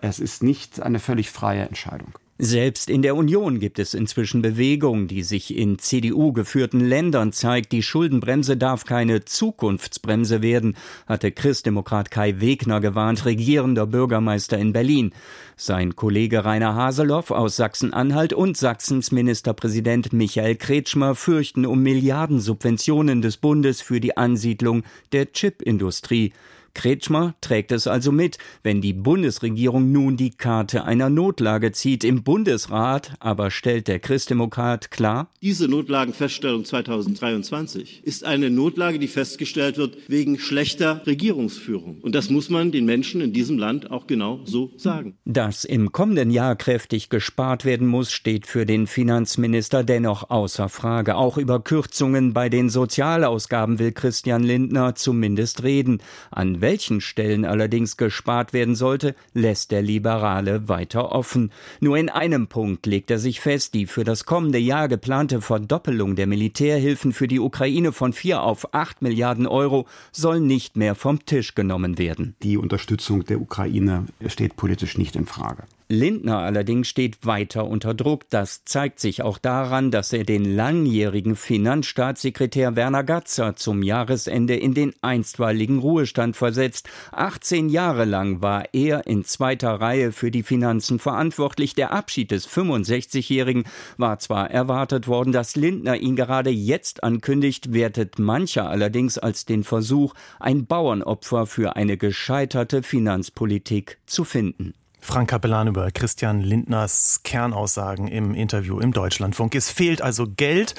Es 0.00 0.18
ist 0.18 0.42
nicht 0.42 0.82
eine 0.82 0.98
völlig 0.98 1.30
freie 1.30 1.62
Entscheidung. 1.62 2.12
Selbst 2.38 2.90
in 2.90 3.02
der 3.02 3.14
Union 3.14 3.60
gibt 3.60 3.78
es 3.78 3.94
inzwischen 3.94 4.42
Bewegung, 4.42 5.06
die 5.06 5.22
sich 5.22 5.56
in 5.56 5.78
CDU 5.78 6.32
geführten 6.32 6.80
Ländern 6.80 7.32
zeigt. 7.32 7.70
Die 7.70 7.82
Schuldenbremse 7.82 8.56
darf 8.56 8.84
keine 8.84 9.24
Zukunftsbremse 9.24 10.42
werden, 10.42 10.76
hatte 11.06 11.30
Christdemokrat 11.30 12.10
Kai 12.10 12.40
Wegner 12.40 12.80
gewarnt, 12.80 13.24
regierender 13.24 13.86
Bürgermeister 13.86 14.58
in 14.58 14.72
Berlin. 14.72 15.12
Sein 15.56 15.94
Kollege 15.94 16.44
Rainer 16.44 16.74
Haseloff 16.74 17.30
aus 17.30 17.54
Sachsen-Anhalt 17.54 18.32
und 18.32 18.56
Sachsens 18.56 19.12
Ministerpräsident 19.12 20.12
Michael 20.12 20.56
Kretschmer 20.56 21.14
fürchten 21.14 21.64
um 21.64 21.84
Milliardensubventionen 21.84 23.22
des 23.22 23.36
Bundes 23.36 23.80
für 23.80 24.00
die 24.00 24.16
Ansiedlung 24.16 24.82
der 25.12 25.32
Chipindustrie. 25.32 26.32
Kretschmer 26.74 27.34
trägt 27.40 27.72
es 27.72 27.86
also 27.86 28.12
mit, 28.12 28.38
wenn 28.62 28.80
die 28.80 28.92
Bundesregierung 28.92 29.92
nun 29.92 30.16
die 30.16 30.30
Karte 30.30 30.84
einer 30.84 31.08
Notlage 31.08 31.72
zieht. 31.72 32.04
Im 32.04 32.22
Bundesrat 32.22 33.14
aber 33.20 33.50
stellt 33.50 33.88
der 33.88 34.00
Christdemokrat 34.00 34.90
klar, 34.90 35.28
diese 35.42 35.68
Notlagenfeststellung 35.68 36.64
2023 36.64 38.02
ist 38.04 38.24
eine 38.24 38.50
Notlage, 38.50 38.98
die 38.98 39.08
festgestellt 39.08 39.78
wird 39.78 39.96
wegen 40.08 40.38
schlechter 40.38 41.02
Regierungsführung. 41.06 41.98
Und 42.00 42.14
das 42.14 42.30
muss 42.30 42.50
man 42.50 42.72
den 42.72 42.84
Menschen 42.84 43.20
in 43.20 43.32
diesem 43.32 43.58
Land 43.58 43.90
auch 43.90 44.06
genau 44.06 44.40
so 44.44 44.72
sagen. 44.76 45.16
Dass 45.24 45.64
im 45.64 45.92
kommenden 45.92 46.30
Jahr 46.30 46.56
kräftig 46.56 47.08
gespart 47.08 47.64
werden 47.64 47.86
muss, 47.86 48.12
steht 48.12 48.46
für 48.46 48.66
den 48.66 48.86
Finanzminister 48.86 49.84
dennoch 49.84 50.30
außer 50.30 50.68
Frage. 50.68 51.16
Auch 51.16 51.38
über 51.38 51.60
Kürzungen 51.60 52.32
bei 52.32 52.48
den 52.48 52.68
Sozialausgaben 52.70 53.78
will 53.78 53.92
Christian 53.92 54.42
Lindner 54.42 54.94
zumindest 54.94 55.62
reden. 55.62 55.98
An 56.30 56.60
welchen 56.64 57.02
Stellen 57.02 57.44
allerdings 57.44 57.98
gespart 57.98 58.54
werden 58.54 58.74
sollte, 58.74 59.14
lässt 59.34 59.70
der 59.70 59.82
Liberale 59.82 60.66
weiter 60.66 61.12
offen. 61.12 61.52
Nur 61.80 61.98
in 61.98 62.08
einem 62.08 62.46
Punkt 62.46 62.86
legt 62.86 63.10
er 63.10 63.18
sich 63.18 63.42
fest, 63.42 63.74
die 63.74 63.84
für 63.84 64.02
das 64.02 64.24
kommende 64.24 64.56
Jahr 64.56 64.88
geplante 64.88 65.42
Verdoppelung 65.42 66.16
der 66.16 66.26
Militärhilfen 66.26 67.12
für 67.12 67.28
die 67.28 67.38
Ukraine 67.38 67.92
von 67.92 68.14
vier 68.14 68.42
auf 68.42 68.72
acht 68.72 69.02
Milliarden 69.02 69.46
Euro 69.46 69.86
soll 70.10 70.40
nicht 70.40 70.78
mehr 70.78 70.94
vom 70.94 71.26
Tisch 71.26 71.54
genommen 71.54 71.98
werden. 71.98 72.34
Die 72.42 72.56
Unterstützung 72.56 73.26
der 73.26 73.42
Ukraine 73.42 74.06
steht 74.26 74.56
politisch 74.56 74.96
nicht 74.96 75.16
in 75.16 75.26
Frage. 75.26 75.64
Lindner 75.88 76.38
allerdings 76.38 76.88
steht 76.88 77.26
weiter 77.26 77.66
unter 77.66 77.92
Druck. 77.92 78.30
Das 78.30 78.64
zeigt 78.64 79.00
sich 79.00 79.22
auch 79.22 79.36
daran, 79.36 79.90
dass 79.90 80.14
er 80.14 80.24
den 80.24 80.56
langjährigen 80.56 81.36
Finanzstaatssekretär 81.36 82.74
Werner 82.74 83.04
Gatzer 83.04 83.54
zum 83.56 83.82
Jahresende 83.82 84.56
in 84.56 84.72
den 84.72 84.94
einstweiligen 85.02 85.78
Ruhestand 85.80 86.36
versetzt. 86.36 86.88
18 87.12 87.68
Jahre 87.68 88.06
lang 88.06 88.40
war 88.40 88.64
er 88.72 89.06
in 89.06 89.24
zweiter 89.24 89.74
Reihe 89.74 90.12
für 90.12 90.30
die 90.30 90.42
Finanzen 90.42 90.98
verantwortlich. 90.98 91.74
Der 91.74 91.92
Abschied 91.92 92.30
des 92.30 92.48
65-Jährigen 92.48 93.64
war 93.98 94.18
zwar 94.18 94.50
erwartet 94.50 95.06
worden, 95.06 95.32
dass 95.32 95.54
Lindner 95.54 95.98
ihn 95.98 96.16
gerade 96.16 96.50
jetzt 96.50 97.04
ankündigt, 97.04 97.74
wertet 97.74 98.18
mancher 98.18 98.70
allerdings 98.70 99.18
als 99.18 99.44
den 99.44 99.64
Versuch, 99.64 100.14
ein 100.40 100.64
Bauernopfer 100.64 101.46
für 101.46 101.76
eine 101.76 101.98
gescheiterte 101.98 102.82
Finanzpolitik 102.82 103.98
zu 104.06 104.24
finden. 104.24 104.72
Frank 105.06 105.28
Kapellan 105.28 105.68
über 105.68 105.90
Christian 105.90 106.40
Lindners 106.40 107.20
Kernaussagen 107.24 108.08
im 108.08 108.34
Interview 108.34 108.80
im 108.80 108.92
Deutschlandfunk. 108.92 109.54
Es 109.54 109.70
fehlt 109.70 110.00
also 110.00 110.26
Geld. 110.26 110.74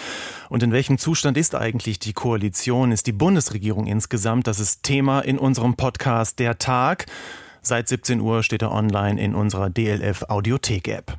Und 0.50 0.64
in 0.64 0.72
welchem 0.72 0.98
Zustand 0.98 1.38
ist 1.38 1.54
eigentlich 1.54 2.00
die 2.00 2.12
Koalition, 2.12 2.92
ist 2.92 3.06
die 3.06 3.12
Bundesregierung 3.12 3.86
insgesamt? 3.86 4.48
Das 4.48 4.60
ist 4.60 4.82
Thema 4.82 5.20
in 5.20 5.38
unserem 5.38 5.76
Podcast 5.76 6.40
Der 6.40 6.58
Tag. 6.58 7.06
Seit 7.62 7.88
17 7.88 8.20
Uhr 8.20 8.42
steht 8.42 8.64
er 8.64 8.72
online 8.72 9.22
in 9.22 9.36
unserer 9.36 9.70
DLF 9.70 10.24
Audiothek 10.28 10.88
App. 10.88 11.18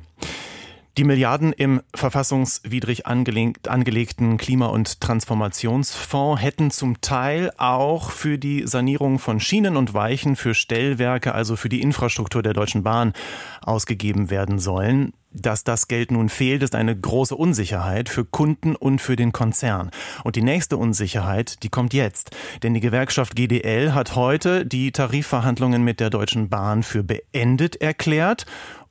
Die 0.97 1.03
Milliarden 1.03 1.53
im 1.53 1.83
verfassungswidrig 1.93 3.05
angelegten 3.05 4.37
Klima- 4.37 4.65
und 4.65 4.99
Transformationsfonds 4.99 6.41
hätten 6.41 6.71
zum 6.71 7.01
Teil 7.01 7.51
auch 7.57 8.09
für 8.09 8.39
die 8.39 8.65
Sanierung 8.65 9.19
von 9.19 9.39
Schienen 9.39 9.77
und 9.77 9.93
Weichen 9.93 10.35
für 10.35 10.55
Stellwerke, 10.55 11.35
also 11.35 11.55
für 11.55 11.69
die 11.69 11.81
Infrastruktur 11.81 12.41
der 12.41 12.53
Deutschen 12.53 12.81
Bahn, 12.81 13.13
ausgegeben 13.61 14.31
werden 14.31 14.57
sollen. 14.57 15.13
Dass 15.39 15.63
das 15.63 15.87
Geld 15.87 16.09
nun 16.09 16.29
fehlt, 16.29 16.63
ist 16.63 16.73
eine 16.73 16.97
große 16.97 17.35
Unsicherheit 17.35 18.09
für 18.09 18.25
Kunden 18.25 18.75
und 18.75 18.99
für 18.99 19.15
den 19.15 19.33
Konzern. 19.33 19.91
Und 20.23 20.35
die 20.35 20.41
nächste 20.41 20.77
Unsicherheit, 20.77 21.61
die 21.61 21.69
kommt 21.69 21.93
jetzt. 21.93 22.35
Denn 22.63 22.73
die 22.73 22.79
Gewerkschaft 22.79 23.35
GDL 23.35 23.93
hat 23.93 24.15
heute 24.15 24.65
die 24.65 24.91
Tarifverhandlungen 24.91 25.83
mit 25.83 25.99
der 25.99 26.09
Deutschen 26.09 26.49
Bahn 26.49 26.81
für 26.81 27.03
beendet 27.03 27.75
erklärt 27.75 28.47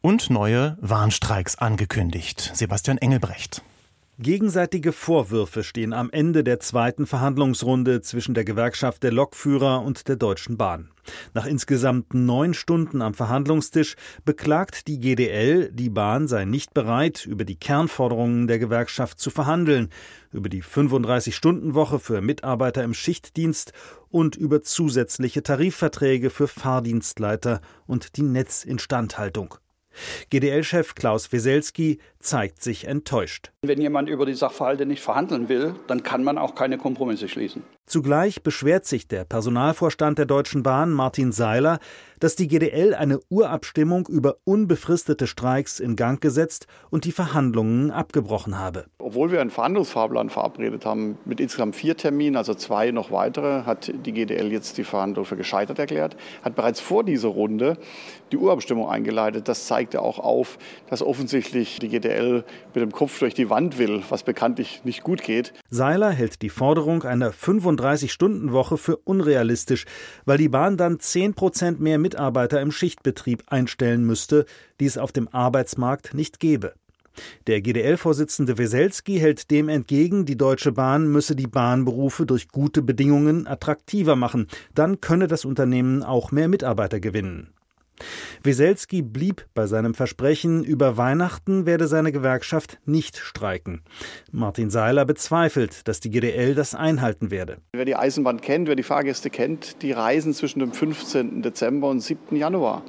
und 0.06 0.30
neue 0.30 0.78
Warnstreiks 0.80 1.58
angekündigt. 1.58 2.52
Sebastian 2.54 2.96
Engelbrecht. 2.96 3.64
Gegenseitige 4.20 4.92
Vorwürfe 4.92 5.64
stehen 5.64 5.92
am 5.92 6.10
Ende 6.10 6.44
der 6.44 6.60
zweiten 6.60 7.08
Verhandlungsrunde 7.08 8.02
zwischen 8.02 8.32
der 8.32 8.44
Gewerkschaft 8.44 9.02
der 9.02 9.10
Lokführer 9.10 9.82
und 9.82 10.06
der 10.06 10.14
Deutschen 10.14 10.56
Bahn. 10.56 10.92
Nach 11.34 11.44
insgesamt 11.44 12.14
neun 12.14 12.54
Stunden 12.54 13.02
am 13.02 13.14
Verhandlungstisch 13.14 13.96
beklagt 14.25 14.86
die 14.86 15.00
GDL, 15.00 15.72
die 15.72 15.90
Bahn 15.90 16.28
sei 16.28 16.44
nicht 16.44 16.72
bereit, 16.72 17.26
über 17.26 17.44
die 17.44 17.56
Kernforderungen 17.56 18.46
der 18.46 18.60
Gewerkschaft 18.60 19.18
zu 19.18 19.30
verhandeln, 19.30 19.88
über 20.30 20.48
die 20.48 20.62
35-Stunden-Woche 20.62 21.98
für 21.98 22.20
Mitarbeiter 22.20 22.84
im 22.84 22.94
Schichtdienst 22.94 23.72
und 24.08 24.36
über 24.36 24.62
zusätzliche 24.62 25.42
Tarifverträge 25.42 26.30
für 26.30 26.46
Fahrdienstleiter 26.46 27.60
und 27.88 28.16
die 28.16 28.22
Netzinstandhaltung. 28.22 29.56
GDL-Chef 30.31 30.95
Klaus 30.95 31.26
Weselski 31.33 31.99
zeigt 32.26 32.62
sich 32.62 32.87
enttäuscht. 32.87 33.52
Wenn 33.62 33.80
jemand 33.80 34.09
über 34.09 34.26
die 34.26 34.35
Sachverhalte 34.35 34.87
nicht 34.87 35.02
verhandeln 35.02 35.49
will, 35.49 35.75
dann 35.87 36.02
kann 36.02 36.25
man 36.25 36.38
auch 36.38 36.54
keine 36.54 36.78
Kompromisse 36.78 37.28
schließen. 37.28 37.62
Zugleich 37.87 38.42
beschwert 38.42 38.85
sich 38.85 39.06
der 39.06 39.25
Personalvorstand 39.25 40.18
der 40.18 40.26
Deutschen 40.26 40.64
Bahn, 40.64 40.92
Martin 40.92 41.30
Seiler, 41.30 41.78
dass 42.18 42.35
die 42.35 42.49
GDL 42.49 42.95
eine 42.95 43.21
Urabstimmung 43.28 44.09
über 44.09 44.37
unbefristete 44.45 45.26
Streiks 45.26 45.78
in 45.78 45.95
Gang 45.95 46.21
gesetzt 46.21 46.66
und 46.90 47.04
die 47.04 47.12
Verhandlungen 47.12 47.92
abgebrochen 47.92 48.59
habe. 48.59 48.87
Obwohl 48.99 49.30
wir 49.30 49.40
einen 49.40 49.50
Verhandlungsfahrplan 49.50 50.30
verabredet 50.30 50.85
haben 50.85 51.18
mit 51.25 51.38
insgesamt 51.38 51.76
vier 51.76 51.97
Terminen, 51.97 52.37
also 52.37 52.54
zwei 52.54 52.90
noch 52.90 53.12
weitere, 53.12 53.62
hat 53.64 53.92
die 54.04 54.12
GDL 54.12 54.50
jetzt 54.50 54.78
die 54.78 54.85
Verhandlung 54.85 55.25
für 55.25 55.37
gescheitert 55.37 55.78
erklärt, 55.78 56.16
hat 56.42 56.56
bereits 56.56 56.80
vor 56.80 57.04
dieser 57.04 57.28
Runde 57.28 57.76
die 58.33 58.37
Urabstimmung 58.37 58.88
eingeleitet. 58.88 59.47
Das 59.47 59.66
zeigte 59.66 60.02
auch 60.02 60.18
auf, 60.18 60.59
dass 60.88 61.02
offensichtlich 61.02 61.78
die 61.78 61.88
GDL 61.88 62.15
mit 62.23 62.82
dem 62.82 62.92
Kopf 62.92 63.18
durch 63.18 63.35
die 63.35 63.50
Wand 63.50 63.78
will, 63.78 64.02
was 64.08 64.23
bekanntlich 64.23 64.82
nicht 64.85 65.02
gut 65.02 65.23
geht. 65.23 65.52
Seiler 65.70 66.11
hält 66.11 66.42
die 66.42 66.50
Forderung 66.50 67.02
einer 67.04 67.32
35-Stunden-Woche 67.32 68.76
für 68.76 68.96
unrealistisch, 68.96 69.85
weil 70.25 70.38
die 70.38 70.49
Bahn 70.49 70.76
dann 70.76 71.00
10 71.00 71.35
Prozent 71.35 71.80
mehr 71.80 71.99
Mitarbeiter 71.99 72.61
im 72.61 72.73
Schichtbetrieb 72.73 73.44
einstellen 73.46 74.04
müsste, 74.04 74.46
die 74.80 74.87
es 74.87 74.99
auf 74.99 75.12
dem 75.12 75.28
Arbeitsmarkt 75.28 76.14
nicht 76.14 76.40
gäbe. 76.40 76.75
Der 77.46 77.61
GDL-Vorsitzende 77.61 78.58
Weselski 78.58 79.18
hält 79.18 79.50
dem 79.50 79.68
entgegen, 79.68 80.26
die 80.26 80.37
Deutsche 80.37 80.73
Bahn 80.73 81.08
müsse 81.08 81.37
die 81.37 81.46
Bahnberufe 81.46 82.26
durch 82.26 82.49
gute 82.49 82.82
Bedingungen 82.82 83.46
attraktiver 83.46 84.16
machen. 84.16 84.49
Dann 84.75 85.00
könne 85.00 85.26
das 85.26 85.44
Unternehmen 85.44 86.02
auch 86.02 86.32
mehr 86.32 86.49
Mitarbeiter 86.49 87.00
gewinnen. 87.00 87.55
Weselski 88.43 89.03
blieb 89.03 89.47
bei 89.55 89.67
seinem 89.67 89.95
Versprechen, 89.95 90.65
über 90.65 90.97
Weihnachten 90.97 91.67
werde 91.67 91.87
seine 91.87 92.12
Gewerkschaft 92.12 92.79
nicht 92.85 93.17
streiken. 93.17 93.83
Martin 94.31 94.71
Seiler 94.71 95.05
bezweifelt, 95.05 95.88
dass 95.88 96.00
die 96.00 96.11
GDL 96.11 96.55
das 96.55 96.75
einhalten 96.75 97.31
werde. 97.31 97.59
Wer 97.73 97.85
die 97.85 97.97
Eisenbahn 97.97 98.41
kennt, 98.41 98.69
wer 98.69 98.76
die 98.76 98.83
Fahrgäste 98.83 99.31
kennt, 99.31 99.83
die 99.83 99.93
reisen 99.93 100.35
zwischen 100.35 100.61
dem 100.61 100.73
15. 100.73 101.43
Dezember 101.43 101.88
und 101.88 102.00
7. 102.00 102.37
Januar. 102.37 102.83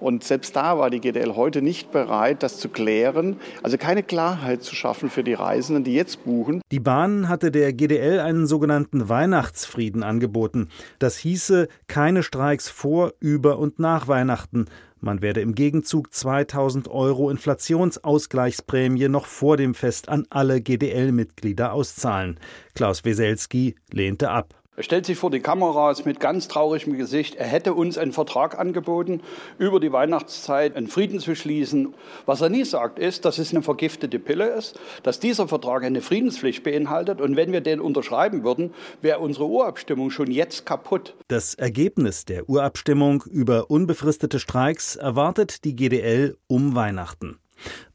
Und 0.00 0.24
selbst 0.24 0.54
da 0.56 0.78
war 0.78 0.90
die 0.90 1.00
GDL 1.00 1.34
heute 1.34 1.62
nicht 1.62 1.90
bereit, 1.90 2.42
das 2.42 2.58
zu 2.58 2.68
klären, 2.68 3.36
also 3.62 3.78
keine 3.78 4.02
Klarheit 4.02 4.62
zu 4.62 4.74
schaffen 4.74 5.10
für 5.10 5.24
die 5.24 5.34
Reisenden, 5.34 5.84
die 5.84 5.94
jetzt 5.94 6.24
buchen. 6.24 6.60
Die 6.70 6.80
Bahn 6.80 7.28
hatte 7.28 7.50
der 7.50 7.72
GDL 7.72 8.20
einen 8.20 8.46
sogenannten 8.46 9.08
Weihnachtsfrieden 9.08 10.02
angeboten. 10.02 10.68
Das 10.98 11.16
hieße 11.16 11.68
keine 11.86 12.22
Streiks 12.22 12.68
vor, 12.68 13.12
über 13.20 13.58
und 13.58 13.78
nach 13.78 14.08
Weihnachten. 14.08 14.66
Man 15.00 15.22
werde 15.22 15.40
im 15.40 15.54
Gegenzug 15.54 16.12
2000 16.12 16.88
Euro 16.88 17.30
Inflationsausgleichsprämie 17.30 19.08
noch 19.08 19.26
vor 19.26 19.56
dem 19.56 19.74
Fest 19.74 20.08
an 20.08 20.26
alle 20.28 20.60
GDL-Mitglieder 20.60 21.72
auszahlen. 21.72 22.40
Klaus 22.74 23.04
Weselski 23.04 23.76
lehnte 23.92 24.30
ab. 24.30 24.57
Er 24.78 24.84
stellt 24.84 25.06
sich 25.06 25.18
vor 25.18 25.32
die 25.32 25.40
Kameras 25.40 26.04
mit 26.04 26.20
ganz 26.20 26.46
traurigem 26.46 26.96
Gesicht. 26.96 27.34
Er 27.34 27.48
hätte 27.48 27.74
uns 27.74 27.98
einen 27.98 28.12
Vertrag 28.12 28.56
angeboten, 28.56 29.22
über 29.58 29.80
die 29.80 29.90
Weihnachtszeit 29.90 30.76
einen 30.76 30.86
Frieden 30.86 31.18
zu 31.18 31.34
schließen. 31.34 31.94
Was 32.26 32.42
er 32.42 32.48
nie 32.48 32.62
sagt, 32.62 33.00
ist, 33.00 33.24
dass 33.24 33.38
es 33.38 33.50
eine 33.50 33.62
vergiftete 33.62 34.20
Pille 34.20 34.46
ist, 34.50 34.78
dass 35.02 35.18
dieser 35.18 35.48
Vertrag 35.48 35.82
eine 35.82 36.00
Friedenspflicht 36.00 36.62
beinhaltet. 36.62 37.20
Und 37.20 37.34
wenn 37.34 37.50
wir 37.50 37.60
den 37.60 37.80
unterschreiben 37.80 38.44
würden, 38.44 38.72
wäre 39.02 39.18
unsere 39.18 39.48
Urabstimmung 39.48 40.12
schon 40.12 40.30
jetzt 40.30 40.64
kaputt. 40.64 41.16
Das 41.26 41.54
Ergebnis 41.54 42.24
der 42.24 42.48
Urabstimmung 42.48 43.24
über 43.28 43.72
unbefristete 43.72 44.38
Streiks 44.38 44.94
erwartet 44.94 45.64
die 45.64 45.74
GDL 45.74 46.36
um 46.46 46.76
Weihnachten. 46.76 47.40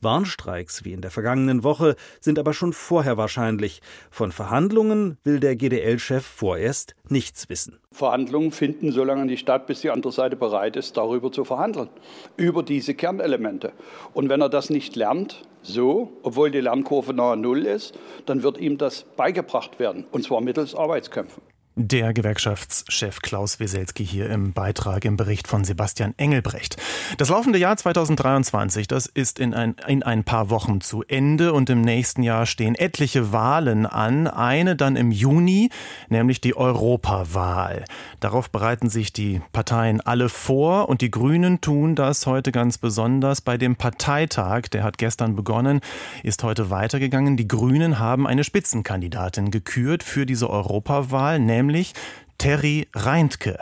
Warnstreiks 0.01 0.83
wie 0.85 0.93
in 0.93 1.01
der 1.01 1.11
vergangenen 1.11 1.63
Woche 1.63 1.95
sind 2.19 2.39
aber 2.39 2.53
schon 2.53 2.73
vorher 2.73 3.17
wahrscheinlich. 3.17 3.81
Von 4.11 4.31
Verhandlungen 4.31 5.17
will 5.23 5.39
der 5.39 5.55
GDL-Chef 5.55 6.25
vorerst 6.25 6.95
nichts 7.09 7.49
wissen. 7.49 7.79
Verhandlungen 7.91 8.51
finden 8.51 8.91
so 8.91 9.03
lange 9.03 9.25
nicht 9.25 9.41
statt, 9.41 9.67
bis 9.67 9.81
die 9.81 9.91
andere 9.91 10.11
Seite 10.11 10.35
bereit 10.35 10.75
ist, 10.75 10.97
darüber 10.97 11.31
zu 11.31 11.45
verhandeln, 11.45 11.89
über 12.37 12.63
diese 12.63 12.93
Kernelemente. 12.93 13.71
Und 14.13 14.29
wenn 14.29 14.41
er 14.41 14.49
das 14.49 14.69
nicht 14.69 14.95
lernt, 14.95 15.43
so, 15.61 16.11
obwohl 16.23 16.51
die 16.51 16.59
Lernkurve 16.59 17.13
nahe 17.13 17.37
Null 17.37 17.65
ist, 17.65 17.97
dann 18.25 18.43
wird 18.43 18.57
ihm 18.57 18.77
das 18.77 19.03
beigebracht 19.15 19.79
werden, 19.79 20.05
und 20.11 20.23
zwar 20.23 20.41
mittels 20.41 20.75
Arbeitskämpfen. 20.75 21.41
Der 21.75 22.13
Gewerkschaftschef 22.13 23.19
Klaus 23.21 23.59
Weselski 23.59 24.05
hier 24.05 24.29
im 24.29 24.53
Beitrag 24.53 25.05
im 25.05 25.17
Bericht 25.17 25.47
von 25.47 25.63
Sebastian 25.63 26.13
Engelbrecht. 26.17 26.77
Das 27.17 27.29
laufende 27.29 27.57
Jahr 27.57 27.75
2023, 27.75 28.87
das 28.87 29.07
ist 29.07 29.39
in 29.39 29.55
ein, 29.55 29.75
in 29.87 30.03
ein 30.03 30.23
paar 30.23 30.51
Wochen 30.51 30.81
zu 30.81 31.01
Ende 31.01 31.51
und 31.51 31.71
im 31.71 31.81
nächsten 31.81 32.21
Jahr 32.21 32.45
stehen 32.45 32.75
etliche 32.75 33.31
Wahlen 33.31 33.87
an. 33.87 34.27
Eine 34.27 34.75
dann 34.75 34.95
im 34.95 35.09
Juni, 35.09 35.71
nämlich 36.09 36.41
die 36.41 36.55
Europawahl. 36.55 37.85
Darauf 38.19 38.51
bereiten 38.51 38.91
sich 38.91 39.11
die 39.11 39.41
Parteien 39.51 39.99
alle 39.99 40.29
vor 40.29 40.89
und 40.89 41.01
die 41.01 41.09
Grünen 41.09 41.59
tun 41.59 41.95
das 41.95 42.27
heute 42.27 42.51
ganz 42.51 42.77
besonders 42.77 43.41
bei 43.41 43.57
dem 43.57 43.77
Parteitag. 43.77 44.67
Der 44.73 44.83
hat 44.83 44.99
gestern 44.99 45.35
begonnen, 45.35 45.81
ist 46.21 46.43
heute 46.43 46.69
weitergegangen. 46.69 47.35
Die 47.35 47.47
Grünen 47.47 47.97
haben 47.97 48.27
eine 48.27 48.43
Spitzenkandidatin 48.43 49.49
gekürt 49.49 50.03
für 50.03 50.27
diese 50.27 50.51
Europawahl, 50.51 51.39
nämlich 51.39 51.62
nämlich 51.63 51.93
Terry 52.37 52.87
Reintke. 52.93 53.57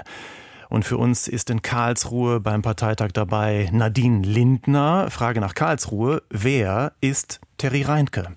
Und 0.70 0.86
für 0.86 0.98
uns 0.98 1.28
ist 1.28 1.50
in 1.50 1.62
Karlsruhe 1.62 2.40
beim 2.40 2.62
Parteitag 2.62 3.10
dabei 3.14 3.70
Nadine 3.72 4.26
Lindner. 4.26 5.10
Frage 5.12 5.42
nach 5.42 5.54
Karlsruhe. 5.54 6.24
Wer 6.30 6.94
ist 7.02 7.42
Terry 7.58 7.84
Reintke? 7.84 8.36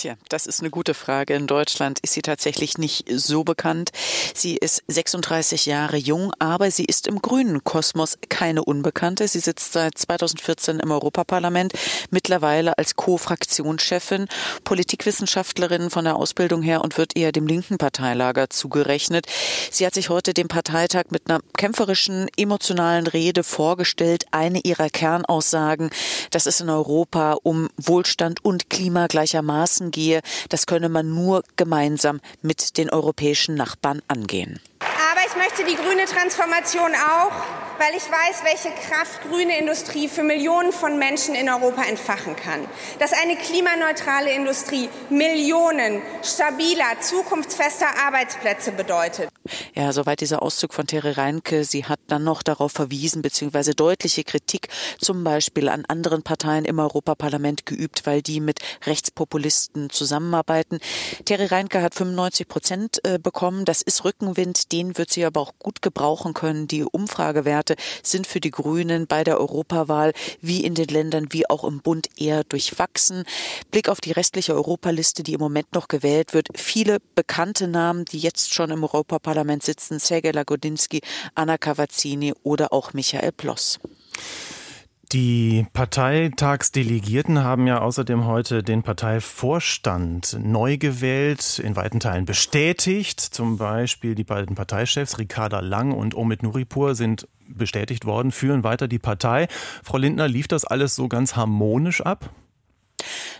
Tja, 0.00 0.14
das 0.30 0.46
ist 0.46 0.60
eine 0.60 0.70
gute 0.70 0.94
Frage. 0.94 1.34
In 1.34 1.46
Deutschland 1.46 1.98
ist 2.00 2.14
sie 2.14 2.22
tatsächlich 2.22 2.78
nicht 2.78 3.04
so 3.14 3.44
bekannt. 3.44 3.90
Sie 4.34 4.56
ist 4.56 4.82
36 4.88 5.66
Jahre 5.66 5.98
jung, 5.98 6.32
aber 6.38 6.70
sie 6.70 6.86
ist 6.86 7.06
im 7.06 7.20
grünen 7.20 7.64
Kosmos 7.64 8.16
keine 8.30 8.64
Unbekannte. 8.64 9.28
Sie 9.28 9.40
sitzt 9.40 9.74
seit 9.74 9.98
2014 9.98 10.80
im 10.80 10.90
Europaparlament, 10.90 11.74
mittlerweile 12.10 12.78
als 12.78 12.96
Co-Fraktionschefin, 12.96 14.28
Politikwissenschaftlerin 14.64 15.90
von 15.90 16.06
der 16.06 16.16
Ausbildung 16.16 16.62
her 16.62 16.80
und 16.82 16.96
wird 16.96 17.14
eher 17.14 17.30
dem 17.30 17.46
linken 17.46 17.76
Parteilager 17.76 18.48
zugerechnet. 18.48 19.26
Sie 19.70 19.84
hat 19.84 19.92
sich 19.92 20.08
heute 20.08 20.32
dem 20.32 20.48
Parteitag 20.48 21.10
mit 21.10 21.28
einer 21.28 21.40
kämpferischen, 21.58 22.28
emotionalen 22.38 23.06
Rede 23.06 23.44
vorgestellt. 23.44 24.24
Eine 24.30 24.60
ihrer 24.60 24.88
Kernaussagen, 24.88 25.90
dass 26.30 26.46
es 26.46 26.60
in 26.60 26.70
Europa 26.70 27.36
um 27.42 27.68
Wohlstand 27.76 28.42
und 28.42 28.70
Klima 28.70 29.06
gleichermaßen 29.06 29.89
Gehe, 29.90 30.20
das 30.48 30.66
könne 30.66 30.88
man 30.88 31.14
nur 31.14 31.42
gemeinsam 31.56 32.20
mit 32.42 32.76
den 32.76 32.90
europäischen 32.90 33.54
Nachbarn 33.54 34.00
angehen. 34.08 34.60
Aber 34.80 35.20
ich 35.26 35.36
möchte 35.36 35.64
die 35.64 35.76
grüne 35.76 36.04
Transformation 36.06 36.92
auch, 36.94 37.59
weil 37.80 37.96
ich 37.96 38.04
weiß, 38.04 38.44
welche 38.44 38.68
Kraft 38.88 39.22
grüne 39.22 39.58
Industrie 39.58 40.06
für 40.06 40.22
Millionen 40.22 40.70
von 40.70 40.98
Menschen 40.98 41.34
in 41.34 41.48
Europa 41.48 41.82
entfachen 41.84 42.36
kann. 42.36 42.60
Dass 42.98 43.14
eine 43.14 43.36
klimaneutrale 43.36 44.30
Industrie 44.34 44.90
Millionen 45.08 46.02
stabiler, 46.22 47.00
zukunftsfester 47.00 47.86
Arbeitsplätze 48.06 48.72
bedeutet. 48.72 49.30
Ja, 49.74 49.92
soweit 49.94 50.20
dieser 50.20 50.42
Auszug 50.42 50.74
von 50.74 50.86
Tere 50.86 51.16
Reinke. 51.16 51.64
Sie 51.64 51.86
hat 51.86 52.00
dann 52.08 52.22
noch 52.22 52.42
darauf 52.42 52.72
verwiesen, 52.72 53.22
beziehungsweise 53.22 53.74
deutliche 53.74 54.24
Kritik 54.24 54.68
zum 54.98 55.24
Beispiel 55.24 55.70
an 55.70 55.86
anderen 55.86 56.22
Parteien 56.22 56.66
im 56.66 56.78
Europaparlament 56.78 57.64
geübt, 57.64 58.04
weil 58.04 58.20
die 58.20 58.40
mit 58.40 58.58
Rechtspopulisten 58.84 59.88
zusammenarbeiten. 59.88 60.80
Tere 61.24 61.50
Reinke 61.50 61.80
hat 61.80 61.94
95 61.94 62.46
Prozent 62.46 63.00
äh, 63.04 63.18
bekommen. 63.18 63.64
Das 63.64 63.80
ist 63.80 64.04
Rückenwind. 64.04 64.70
Den 64.70 64.98
wird 64.98 65.10
sie 65.10 65.24
aber 65.24 65.40
auch 65.40 65.54
gut 65.58 65.80
gebrauchen 65.80 66.34
können. 66.34 66.68
Die 66.68 66.84
Umfragewerte 66.84 67.69
sind 68.02 68.26
für 68.26 68.40
die 68.40 68.50
Grünen 68.50 69.06
bei 69.06 69.24
der 69.24 69.38
Europawahl 69.38 70.12
wie 70.40 70.64
in 70.64 70.74
den 70.74 70.88
Ländern 70.88 71.26
wie 71.30 71.48
auch 71.50 71.64
im 71.64 71.80
Bund 71.80 72.08
eher 72.16 72.44
durchwachsen. 72.44 73.24
Blick 73.70 73.88
auf 73.88 74.00
die 74.00 74.12
restliche 74.12 74.54
Europaliste, 74.54 75.22
die 75.22 75.34
im 75.34 75.40
Moment 75.40 75.74
noch 75.74 75.88
gewählt 75.88 76.34
wird. 76.34 76.48
Viele 76.54 76.98
bekannte 77.14 77.68
Namen, 77.68 78.04
die 78.04 78.18
jetzt 78.18 78.54
schon 78.54 78.70
im 78.70 78.84
Europaparlament 78.84 79.40
Parlament 79.40 79.62
sitzen 79.62 79.98
Sergej 79.98 80.32
Lagodinsky, 80.32 81.00
Anna 81.34 81.56
Cavazzini 81.56 82.34
oder 82.42 82.72
auch 82.72 82.92
Michael 82.92 83.32
Ploss. 83.32 83.78
Die 85.12 85.66
Parteitagsdelegierten 85.72 87.42
haben 87.42 87.66
ja 87.66 87.80
außerdem 87.80 88.26
heute 88.26 88.62
den 88.62 88.82
Parteivorstand 88.82 90.36
neu 90.40 90.76
gewählt, 90.78 91.58
in 91.58 91.74
weiten 91.74 92.00
Teilen 92.00 92.26
bestätigt. 92.26 93.20
Zum 93.20 93.56
Beispiel 93.56 94.14
die 94.14 94.24
beiden 94.24 94.54
Parteichefs 94.54 95.18
Ricarda 95.18 95.60
Lang 95.60 95.92
und 95.92 96.14
Omid 96.14 96.42
Nuripur 96.42 96.94
sind 96.94 97.26
bestätigt 97.54 98.04
worden, 98.04 98.32
führen 98.32 98.64
weiter 98.64 98.88
die 98.88 98.98
Partei. 98.98 99.48
Frau 99.82 99.96
Lindner, 99.96 100.28
lief 100.28 100.48
das 100.48 100.64
alles 100.64 100.94
so 100.94 101.08
ganz 101.08 101.36
harmonisch 101.36 102.00
ab? 102.00 102.30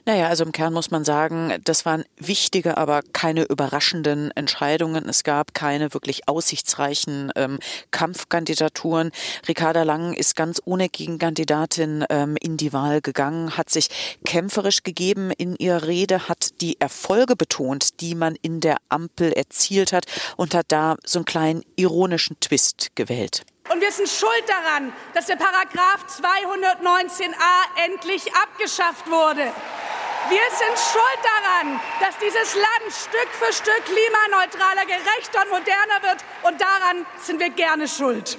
Naja, 0.06 0.28
also 0.28 0.44
im 0.44 0.52
Kern 0.52 0.72
muss 0.72 0.90
man 0.90 1.04
sagen, 1.04 1.54
das 1.64 1.84
waren 1.84 2.04
wichtige, 2.16 2.78
aber 2.78 3.02
keine 3.12 3.42
überraschenden 3.42 4.30
Entscheidungen. 4.32 5.08
Es 5.08 5.24
gab 5.24 5.54
keine 5.54 5.92
wirklich 5.94 6.28
aussichtsreichen 6.28 7.30
ähm, 7.36 7.58
Kampfkandidaturen. 7.90 9.10
Ricarda 9.48 9.82
Lang 9.82 10.14
ist 10.14 10.36
ganz 10.36 10.60
ohne 10.64 10.88
Gegenkandidatin 10.88 12.04
ähm, 12.08 12.36
in 12.40 12.56
die 12.56 12.72
Wahl 12.72 13.00
gegangen, 13.00 13.56
hat 13.56 13.70
sich 13.70 13.88
kämpferisch 14.24 14.82
gegeben 14.82 15.30
in 15.36 15.56
ihrer 15.56 15.86
Rede, 15.86 16.28
hat 16.28 16.60
die 16.60 16.80
Erfolge 16.80 17.36
betont, 17.36 18.00
die 18.00 18.14
man 18.14 18.36
in 18.40 18.60
der 18.60 18.78
Ampel 18.88 19.32
erzielt 19.32 19.92
hat 19.92 20.06
und 20.36 20.54
hat 20.54 20.66
da 20.68 20.96
so 21.04 21.18
einen 21.18 21.26
kleinen 21.26 21.62
ironischen 21.76 22.38
Twist 22.40 22.90
gewählt. 22.94 23.44
Und 23.70 23.80
wir 23.80 23.92
sind 23.92 24.08
schuld 24.08 24.44
daran, 24.48 24.92
dass 25.14 25.26
der 25.26 25.36
Paragraph 25.36 26.04
219a 26.08 27.84
endlich 27.84 28.34
abgeschafft 28.34 29.08
wurde. 29.08 29.52
Wir 30.28 30.38
sind 30.52 30.78
schuld 30.78 31.20
daran, 31.22 31.80
dass 31.98 32.14
dieses 32.18 32.54
Land 32.54 32.92
Stück 32.92 33.28
für 33.32 33.52
Stück 33.52 33.84
klimaneutraler, 33.84 34.84
gerechter 34.86 35.42
und 35.42 35.50
moderner 35.50 36.02
wird. 36.02 36.24
Und 36.42 36.60
daran 36.60 37.06
sind 37.24 37.40
wir 37.40 37.50
gerne 37.50 37.88
schuld. 37.88 38.38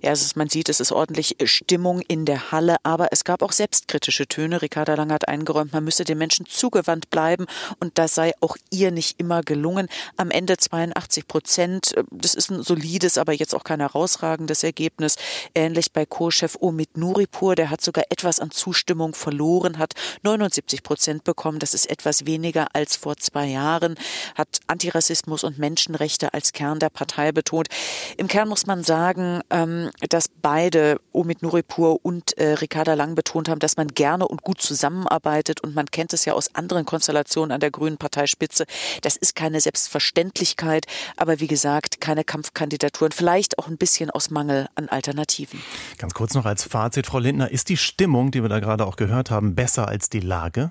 Ja, 0.00 0.10
also 0.10 0.26
man 0.36 0.48
sieht, 0.48 0.68
es 0.68 0.80
ist 0.80 0.92
ordentlich 0.92 1.36
Stimmung 1.44 2.00
in 2.08 2.24
der 2.24 2.50
Halle, 2.50 2.76
aber 2.82 3.08
es 3.12 3.24
gab 3.24 3.42
auch 3.42 3.52
selbstkritische 3.52 4.26
Töne. 4.26 4.62
Ricarda 4.62 4.94
Lang 4.94 5.12
hat 5.12 5.28
eingeräumt, 5.28 5.72
man 5.72 5.84
müsse 5.84 6.04
den 6.04 6.18
Menschen 6.18 6.46
zugewandt 6.46 7.10
bleiben 7.10 7.46
und 7.80 7.98
das 7.98 8.14
sei 8.14 8.32
auch 8.40 8.56
ihr 8.70 8.90
nicht 8.90 9.20
immer 9.20 9.42
gelungen. 9.42 9.88
Am 10.16 10.30
Ende 10.30 10.56
82 10.56 11.28
Prozent, 11.28 11.94
das 12.10 12.34
ist 12.34 12.50
ein 12.50 12.62
solides, 12.62 13.18
aber 13.18 13.32
jetzt 13.32 13.54
auch 13.54 13.64
kein 13.64 13.80
herausragendes 13.80 14.64
Ergebnis. 14.64 15.16
Ähnlich 15.54 15.92
bei 15.92 16.06
Co-Chef 16.06 16.56
Omid 16.60 16.96
Nuripur, 16.96 17.54
der 17.54 17.70
hat 17.70 17.82
sogar 17.82 18.04
etwas 18.08 18.40
an 18.40 18.50
Zustimmung 18.50 19.14
verloren, 19.14 19.78
hat 19.78 19.94
79 20.22 20.82
Prozent 20.82 21.17
bekommen. 21.24 21.58
Das 21.58 21.74
ist 21.74 21.90
etwas 21.90 22.26
weniger 22.26 22.68
als 22.74 22.96
vor 22.96 23.16
zwei 23.16 23.46
Jahren, 23.46 23.96
hat 24.34 24.60
Antirassismus 24.66 25.44
und 25.44 25.58
Menschenrechte 25.58 26.34
als 26.34 26.52
Kern 26.52 26.78
der 26.78 26.90
Partei 26.90 27.32
betont. 27.32 27.68
Im 28.16 28.28
Kern 28.28 28.48
muss 28.48 28.66
man 28.66 28.82
sagen, 28.82 29.40
ähm, 29.50 29.90
dass 30.08 30.26
beide, 30.28 31.00
Omid 31.12 31.42
Nuripur 31.42 32.04
und 32.04 32.36
äh, 32.38 32.54
Ricarda 32.54 32.94
Lang, 32.94 33.14
betont 33.14 33.48
haben, 33.48 33.58
dass 33.58 33.76
man 33.76 33.88
gerne 33.88 34.26
und 34.26 34.42
gut 34.42 34.60
zusammenarbeitet. 34.60 35.60
Und 35.60 35.74
man 35.74 35.86
kennt 35.86 36.12
es 36.12 36.24
ja 36.24 36.32
aus 36.32 36.54
anderen 36.54 36.84
Konstellationen 36.84 37.52
an 37.52 37.60
der 37.60 37.70
Grünen 37.70 37.98
Parteispitze. 37.98 38.64
Das 39.02 39.16
ist 39.16 39.34
keine 39.34 39.60
Selbstverständlichkeit, 39.60 40.86
aber 41.16 41.40
wie 41.40 41.46
gesagt, 41.46 42.00
keine 42.00 42.24
Kampfkandidaturen. 42.24 43.12
Vielleicht 43.12 43.58
auch 43.58 43.68
ein 43.68 43.76
bisschen 43.76 44.10
aus 44.10 44.30
Mangel 44.30 44.68
an 44.74 44.88
Alternativen. 44.88 45.60
Ganz 45.98 46.14
kurz 46.14 46.34
noch 46.34 46.44
als 46.44 46.64
Fazit, 46.64 47.06
Frau 47.06 47.18
Lindner, 47.18 47.50
ist 47.50 47.68
die 47.68 47.76
Stimmung, 47.76 48.30
die 48.30 48.42
wir 48.42 48.48
da 48.48 48.60
gerade 48.60 48.86
auch 48.86 48.96
gehört 48.96 49.30
haben, 49.30 49.54
besser 49.54 49.88
als 49.88 50.10
die 50.10 50.20
Lage? 50.20 50.70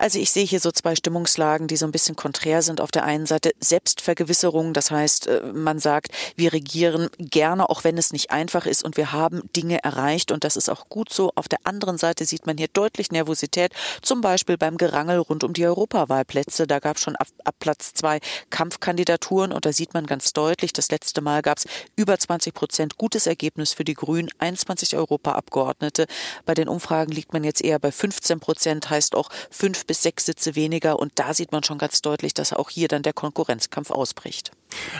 Also 0.00 0.18
ich 0.18 0.30
sehe 0.30 0.46
hier 0.46 0.60
so 0.60 0.70
zwei 0.70 0.96
Stimmungslagen, 0.96 1.68
die 1.68 1.76
so 1.76 1.84
ein 1.84 1.92
bisschen 1.92 2.16
konträr 2.16 2.62
sind. 2.62 2.80
Auf 2.80 2.90
der 2.90 3.04
einen 3.04 3.26
Seite 3.26 3.52
Selbstvergewisserung, 3.60 4.72
das 4.72 4.90
heißt, 4.90 5.26
äh, 5.26 5.42
man 5.52 5.78
sagt, 5.78 6.08
wir 6.36 6.54
regieren 6.54 7.10
gerne, 7.18 7.68
auch 7.68 7.84
wenn 7.84 7.98
es 7.98 8.10
nicht 8.10 8.30
einfach 8.30 8.64
ist 8.64 8.82
und 8.82 8.96
wir 8.96 9.12
haben 9.12 9.42
Dinge 9.54 9.84
erreicht 9.84 10.32
und 10.32 10.42
das 10.42 10.56
ist 10.56 10.70
auch 10.70 10.88
gut 10.88 11.12
so. 11.12 11.32
Auf 11.34 11.48
der 11.48 11.58
anderen 11.64 11.98
Seite 11.98 12.24
sieht 12.24 12.46
man 12.46 12.56
hier 12.56 12.68
deutlich 12.72 13.12
Nervosität, 13.12 13.74
zum 14.00 14.22
Beispiel 14.22 14.56
beim 14.56 14.78
Gerangel 14.78 15.18
rund 15.18 15.44
um 15.44 15.52
die 15.52 15.66
Europawahlplätze. 15.66 16.66
Da 16.66 16.78
gab 16.78 16.96
es 16.96 17.02
schon 17.02 17.16
ab, 17.16 17.28
ab 17.44 17.56
Platz 17.60 17.92
zwei 17.92 18.20
Kampfkandidaturen 18.48 19.52
und 19.52 19.66
da 19.66 19.72
sieht 19.74 19.92
man 19.92 20.06
ganz 20.06 20.32
deutlich, 20.32 20.72
das 20.72 20.90
letzte 20.90 21.20
Mal 21.20 21.42
gab 21.42 21.58
es 21.58 21.66
über 21.96 22.18
20 22.18 22.54
Prozent 22.54 22.96
gutes 22.96 23.26
Ergebnis 23.26 23.74
für 23.74 23.84
die 23.84 23.92
Grünen, 23.94 24.30
21 24.38 24.96
Europaabgeordnete. 24.96 26.06
Bei 26.46 26.54
den 26.54 26.68
Umfragen 26.68 27.12
liegt 27.12 27.34
man 27.34 27.44
jetzt 27.44 27.60
eher 27.62 27.78
bei 27.78 27.92
15 27.92 28.40
Prozent, 28.40 28.88
heißt 28.88 29.14
auch 29.14 29.28
fünf 29.50 29.89
bis 29.90 30.02
sechs 30.02 30.26
Sitze 30.26 30.54
weniger. 30.54 31.00
Und 31.00 31.10
da 31.16 31.34
sieht 31.34 31.50
man 31.50 31.64
schon 31.64 31.76
ganz 31.76 32.00
deutlich, 32.00 32.32
dass 32.32 32.52
auch 32.52 32.70
hier 32.70 32.86
dann 32.86 33.02
der 33.02 33.12
Konkurrenzkampf 33.12 33.90
ausbricht. 33.90 34.52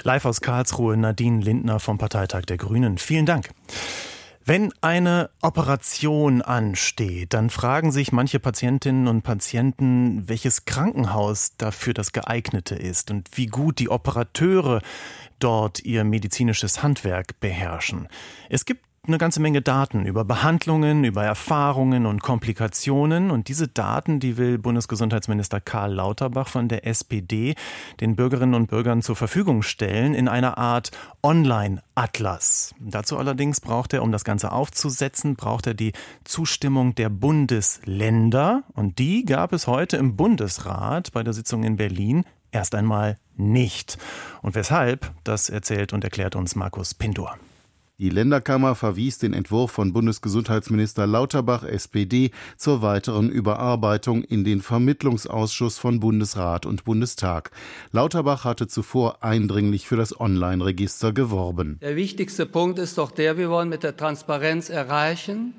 Live 0.02 0.24
aus 0.24 0.40
Karlsruhe, 0.40 0.96
Nadine 0.96 1.40
Lindner 1.44 1.78
vom 1.78 1.96
Parteitag 1.96 2.42
der 2.42 2.56
Grünen. 2.56 2.98
Vielen 2.98 3.24
Dank. 3.24 3.50
Wenn 4.44 4.72
eine 4.80 5.30
Operation 5.42 6.42
ansteht, 6.42 7.34
dann 7.34 7.50
fragen 7.50 7.92
sich 7.92 8.10
manche 8.10 8.40
Patientinnen 8.40 9.06
und 9.06 9.22
Patienten, 9.22 10.28
welches 10.28 10.64
Krankenhaus 10.64 11.52
dafür 11.56 11.94
das 11.94 12.10
geeignete 12.10 12.74
ist 12.74 13.12
und 13.12 13.28
wie 13.36 13.46
gut 13.46 13.78
die 13.78 13.90
Operateure 13.90 14.82
dort 15.38 15.84
ihr 15.84 16.02
medizinisches 16.02 16.82
Handwerk 16.82 17.38
beherrschen. 17.38 18.08
Es 18.48 18.64
gibt 18.64 18.89
eine 19.06 19.18
ganze 19.18 19.40
Menge 19.40 19.62
Daten 19.62 20.06
über 20.06 20.24
Behandlungen, 20.24 21.04
über 21.04 21.24
Erfahrungen 21.24 22.06
und 22.06 22.22
Komplikationen. 22.22 23.30
Und 23.30 23.48
diese 23.48 23.66
Daten, 23.66 24.20
die 24.20 24.36
will 24.36 24.58
Bundesgesundheitsminister 24.58 25.60
Karl 25.60 25.94
Lauterbach 25.94 26.48
von 26.48 26.68
der 26.68 26.86
SPD 26.86 27.54
den 28.00 28.14
Bürgerinnen 28.14 28.54
und 28.54 28.68
Bürgern 28.68 29.02
zur 29.02 29.16
Verfügung 29.16 29.62
stellen 29.62 30.14
in 30.14 30.28
einer 30.28 30.58
Art 30.58 30.90
Online-Atlas. 31.22 32.74
Dazu 32.78 33.18
allerdings 33.18 33.60
braucht 33.60 33.94
er, 33.94 34.02
um 34.02 34.12
das 34.12 34.24
Ganze 34.24 34.52
aufzusetzen, 34.52 35.34
braucht 35.34 35.66
er 35.66 35.74
die 35.74 35.92
Zustimmung 36.24 36.94
der 36.94 37.08
Bundesländer. 37.08 38.62
Und 38.74 38.98
die 38.98 39.24
gab 39.24 39.52
es 39.52 39.66
heute 39.66 39.96
im 39.96 40.16
Bundesrat 40.16 41.10
bei 41.12 41.22
der 41.22 41.32
Sitzung 41.32 41.64
in 41.64 41.76
Berlin 41.76 42.24
erst 42.52 42.74
einmal 42.74 43.16
nicht. 43.36 43.98
Und 44.42 44.54
weshalb, 44.54 45.10
das 45.24 45.48
erzählt 45.48 45.92
und 45.92 46.04
erklärt 46.04 46.36
uns 46.36 46.54
Markus 46.54 46.94
Pindur. 46.94 47.36
Die 48.00 48.08
Länderkammer 48.08 48.76
verwies 48.76 49.18
den 49.18 49.34
Entwurf 49.34 49.72
von 49.72 49.92
Bundesgesundheitsminister 49.92 51.06
Lauterbach 51.06 51.64
SPD 51.64 52.30
zur 52.56 52.80
weiteren 52.80 53.28
Überarbeitung 53.28 54.24
in 54.24 54.42
den 54.42 54.62
Vermittlungsausschuss 54.62 55.76
von 55.76 56.00
Bundesrat 56.00 56.64
und 56.64 56.84
Bundestag. 56.84 57.50
Lauterbach 57.92 58.46
hatte 58.46 58.68
zuvor 58.68 59.22
eindringlich 59.22 59.86
für 59.86 59.96
das 59.96 60.18
Online-Register 60.18 61.12
geworben. 61.12 61.78
Der 61.82 61.94
wichtigste 61.94 62.46
Punkt 62.46 62.78
ist 62.78 62.96
doch 62.96 63.10
der, 63.10 63.36
wir 63.36 63.50
wollen 63.50 63.68
mit 63.68 63.82
der 63.82 63.94
Transparenz 63.94 64.70
erreichen, 64.70 65.52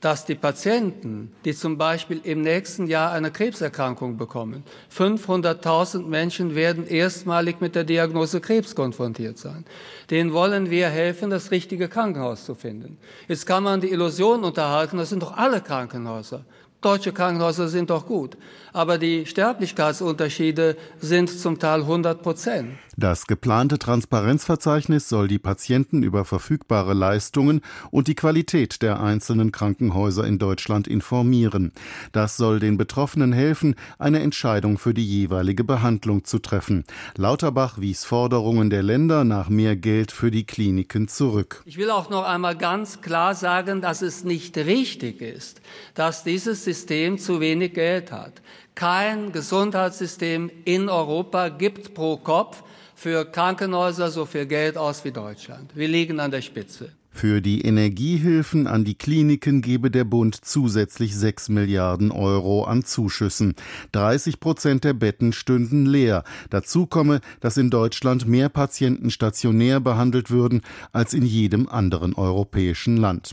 dass 0.00 0.26
die 0.26 0.34
Patienten, 0.34 1.32
die 1.44 1.54
zum 1.54 1.78
Beispiel 1.78 2.20
im 2.22 2.42
nächsten 2.42 2.86
Jahr 2.86 3.12
eine 3.12 3.30
Krebserkrankung 3.30 4.16
bekommen, 4.16 4.62
500.000 4.94 6.06
Menschen 6.06 6.54
werden 6.54 6.86
erstmalig 6.86 7.60
mit 7.60 7.74
der 7.74 7.84
Diagnose 7.84 8.40
Krebs 8.40 8.74
konfrontiert 8.74 9.38
sein. 9.38 9.64
Denen 10.10 10.32
wollen 10.32 10.70
wir 10.70 10.88
helfen, 10.88 11.30
das 11.30 11.50
richtige 11.50 11.88
Krankenhaus 11.88 12.44
zu 12.44 12.54
finden. 12.54 12.98
Jetzt 13.26 13.46
kann 13.46 13.62
man 13.62 13.80
die 13.80 13.90
Illusion 13.90 14.44
unterhalten, 14.44 14.98
das 14.98 15.08
sind 15.08 15.22
doch 15.22 15.36
alle 15.36 15.60
Krankenhäuser. 15.60 16.44
Deutsche 16.82 17.12
Krankenhäuser 17.12 17.68
sind 17.68 17.90
doch 17.90 18.06
gut, 18.06 18.36
aber 18.72 18.98
die 18.98 19.24
Sterblichkeitsunterschiede 19.24 20.76
sind 21.00 21.30
zum 21.30 21.58
Teil 21.58 21.80
100 21.80 22.22
Prozent. 22.22 22.78
Das 22.98 23.26
geplante 23.26 23.78
Transparenzverzeichnis 23.78 25.08
soll 25.08 25.28
die 25.28 25.38
Patienten 25.38 26.02
über 26.02 26.24
verfügbare 26.24 26.94
Leistungen 26.94 27.60
und 27.90 28.08
die 28.08 28.14
Qualität 28.14 28.82
der 28.82 29.00
einzelnen 29.00 29.52
Krankenhäuser 29.52 30.24
in 30.24 30.38
Deutschland 30.38 30.86
informieren. 30.86 31.72
Das 32.12 32.36
soll 32.36 32.60
den 32.60 32.78
Betroffenen 32.78 33.32
helfen, 33.32 33.74
eine 33.98 34.20
Entscheidung 34.20 34.78
für 34.78 34.94
die 34.94 35.06
jeweilige 35.06 35.64
Behandlung 35.64 36.24
zu 36.24 36.38
treffen. 36.38 36.84
Lauterbach 37.16 37.78
wies 37.78 38.04
Forderungen 38.04 38.70
der 38.70 38.82
Länder 38.82 39.24
nach 39.24 39.48
mehr 39.48 39.76
Geld 39.76 40.12
für 40.12 40.30
die 40.30 40.44
Kliniken 40.44 41.08
zurück. 41.08 41.62
Ich 41.66 41.76
will 41.76 41.90
auch 41.90 42.10
noch 42.10 42.24
einmal 42.24 42.56
ganz 42.56 43.00
klar 43.00 43.34
sagen, 43.34 43.80
dass 43.80 44.02
es 44.02 44.24
nicht 44.24 44.56
richtig 44.56 45.20
ist, 45.20 45.60
dass 45.94 46.24
dieses 46.24 46.65
System 46.66 47.16
zu 47.16 47.40
wenig 47.40 47.74
Geld 47.74 48.10
hat. 48.10 48.42
Kein 48.74 49.32
Gesundheitssystem 49.32 50.50
in 50.64 50.88
Europa 50.88 51.48
gibt 51.48 51.94
pro 51.94 52.16
Kopf 52.16 52.62
für 52.94 53.24
Krankenhäuser 53.24 54.10
so 54.10 54.26
viel 54.26 54.46
Geld 54.46 54.76
aus 54.76 55.04
wie 55.04 55.12
Deutschland. 55.12 55.70
Wir 55.74 55.86
liegen 55.86 56.18
an 56.18 56.30
der 56.30 56.42
Spitze. 56.42 56.92
Für 57.16 57.40
die 57.40 57.62
Energiehilfen 57.62 58.66
an 58.66 58.84
die 58.84 58.94
Kliniken 58.94 59.62
gebe 59.62 59.90
der 59.90 60.04
Bund 60.04 60.36
zusätzlich 60.42 61.16
6 61.16 61.48
Milliarden 61.48 62.10
Euro 62.10 62.64
an 62.64 62.84
Zuschüssen. 62.84 63.54
30 63.92 64.38
Prozent 64.38 64.84
der 64.84 64.92
Betten 64.92 65.32
stünden 65.32 65.86
leer. 65.86 66.24
Dazu 66.50 66.84
komme, 66.84 67.22
dass 67.40 67.56
in 67.56 67.70
Deutschland 67.70 68.28
mehr 68.28 68.50
Patienten 68.50 69.10
stationär 69.10 69.80
behandelt 69.80 70.30
würden 70.30 70.60
als 70.92 71.14
in 71.14 71.24
jedem 71.24 71.70
anderen 71.70 72.12
europäischen 72.12 72.98
Land. 72.98 73.32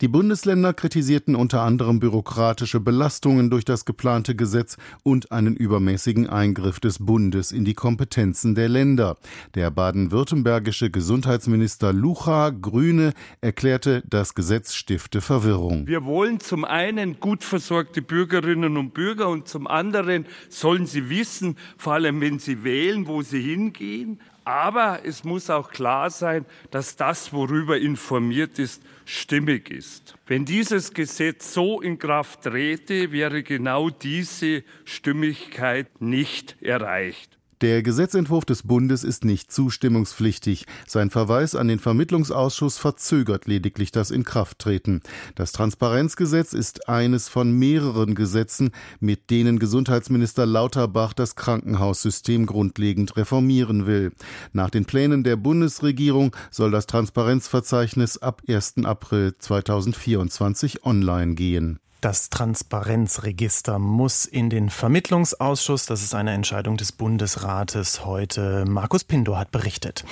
Die 0.00 0.08
Bundesländer 0.08 0.74
kritisierten 0.74 1.36
unter 1.36 1.62
anderem 1.62 2.00
bürokratische 2.00 2.80
Belastungen 2.80 3.48
durch 3.48 3.64
das 3.64 3.84
geplante 3.84 4.34
Gesetz 4.34 4.76
und 5.04 5.30
einen 5.30 5.54
übermäßigen 5.54 6.28
Eingriff 6.28 6.80
des 6.80 6.98
Bundes 6.98 7.52
in 7.52 7.64
die 7.64 7.74
Kompetenzen 7.74 8.56
der 8.56 8.68
Länder. 8.68 9.18
Der 9.54 9.70
baden-württembergische 9.70 10.90
Gesundheitsminister 10.90 11.92
Lucha, 11.92 12.50
Grüne, 12.50 13.12
erklärte, 13.40 14.02
das 14.08 14.34
Gesetz 14.34 14.74
stifte 14.74 15.20
Verwirrung. 15.20 15.86
Wir 15.86 16.04
wollen 16.04 16.40
zum 16.40 16.64
einen 16.64 17.20
gut 17.20 17.44
versorgte 17.44 18.02
Bürgerinnen 18.02 18.76
und 18.76 18.94
Bürger 18.94 19.28
und 19.28 19.48
zum 19.48 19.66
anderen 19.66 20.26
sollen 20.48 20.86
sie 20.86 21.10
wissen, 21.10 21.56
vor 21.76 21.94
allem 21.94 22.20
wenn 22.20 22.38
sie 22.38 22.64
wählen, 22.64 23.06
wo 23.06 23.22
sie 23.22 23.40
hingehen. 23.40 24.20
Aber 24.44 25.00
es 25.04 25.22
muss 25.22 25.50
auch 25.50 25.70
klar 25.70 26.10
sein, 26.10 26.44
dass 26.70 26.96
das, 26.96 27.32
worüber 27.32 27.78
informiert 27.78 28.58
ist, 28.58 28.82
stimmig 29.04 29.70
ist. 29.70 30.14
Wenn 30.26 30.44
dieses 30.44 30.94
Gesetz 30.94 31.52
so 31.52 31.80
in 31.80 31.98
Kraft 31.98 32.42
trete, 32.42 33.12
wäre 33.12 33.42
genau 33.42 33.90
diese 33.90 34.64
Stimmigkeit 34.84 36.00
nicht 36.00 36.60
erreicht. 36.62 37.39
Der 37.60 37.82
Gesetzentwurf 37.82 38.46
des 38.46 38.62
Bundes 38.62 39.04
ist 39.04 39.26
nicht 39.26 39.52
zustimmungspflichtig. 39.52 40.64
Sein 40.86 41.10
Verweis 41.10 41.54
an 41.54 41.68
den 41.68 41.78
Vermittlungsausschuss 41.78 42.78
verzögert 42.78 43.46
lediglich 43.46 43.92
das 43.92 44.10
Inkrafttreten. 44.10 45.02
Das 45.34 45.52
Transparenzgesetz 45.52 46.54
ist 46.54 46.88
eines 46.88 47.28
von 47.28 47.52
mehreren 47.52 48.14
Gesetzen, 48.14 48.70
mit 48.98 49.28
denen 49.28 49.58
Gesundheitsminister 49.58 50.46
Lauterbach 50.46 51.12
das 51.12 51.36
Krankenhaussystem 51.36 52.46
grundlegend 52.46 53.18
reformieren 53.18 53.84
will. 53.84 54.12
Nach 54.54 54.70
den 54.70 54.86
Plänen 54.86 55.22
der 55.22 55.36
Bundesregierung 55.36 56.34
soll 56.50 56.70
das 56.70 56.86
Transparenzverzeichnis 56.86 58.16
ab 58.16 58.40
1. 58.48 58.84
April 58.84 59.34
2024 59.38 60.86
online 60.86 61.34
gehen. 61.34 61.78
Das 62.00 62.30
Transparenzregister 62.30 63.78
muss 63.78 64.24
in 64.24 64.48
den 64.48 64.70
Vermittlungsausschuss. 64.70 65.84
Das 65.84 66.02
ist 66.02 66.14
eine 66.14 66.32
Entscheidung 66.32 66.78
des 66.78 66.92
Bundesrates 66.92 68.06
heute. 68.06 68.64
Markus 68.66 69.04
Pindo 69.04 69.36
hat 69.36 69.50
berichtet. 69.50 70.04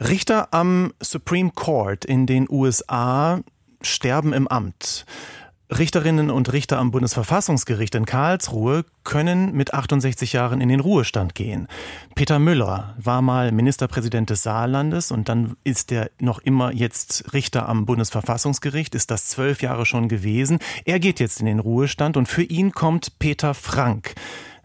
Richter 0.00 0.48
am 0.52 0.94
Supreme 1.00 1.50
Court 1.54 2.06
in 2.06 2.26
den 2.26 2.46
USA 2.48 3.40
sterben 3.82 4.32
im 4.32 4.48
Amt. 4.48 5.04
Richterinnen 5.70 6.30
und 6.30 6.50
Richter 6.52 6.78
am 6.78 6.90
Bundesverfassungsgericht 6.90 7.94
in 7.94 8.06
Karlsruhe 8.06 8.86
können 9.04 9.52
mit 9.52 9.74
68 9.74 10.32
Jahren 10.32 10.62
in 10.62 10.70
den 10.70 10.80
Ruhestand 10.80 11.34
gehen. 11.34 11.68
Peter 12.14 12.38
Müller 12.38 12.94
war 12.98 13.20
mal 13.20 13.52
Ministerpräsident 13.52 14.30
des 14.30 14.42
Saarlandes 14.42 15.10
und 15.10 15.28
dann 15.28 15.56
ist 15.64 15.92
er 15.92 16.10
noch 16.20 16.38
immer 16.38 16.72
jetzt 16.72 17.34
Richter 17.34 17.68
am 17.68 17.84
Bundesverfassungsgericht, 17.84 18.94
ist 18.94 19.10
das 19.10 19.26
zwölf 19.26 19.60
Jahre 19.60 19.84
schon 19.84 20.08
gewesen. 20.08 20.58
Er 20.86 21.00
geht 21.00 21.20
jetzt 21.20 21.40
in 21.40 21.46
den 21.46 21.58
Ruhestand 21.58 22.16
und 22.16 22.28
für 22.28 22.44
ihn 22.44 22.72
kommt 22.72 23.18
Peter 23.18 23.52
Frank. 23.52 24.14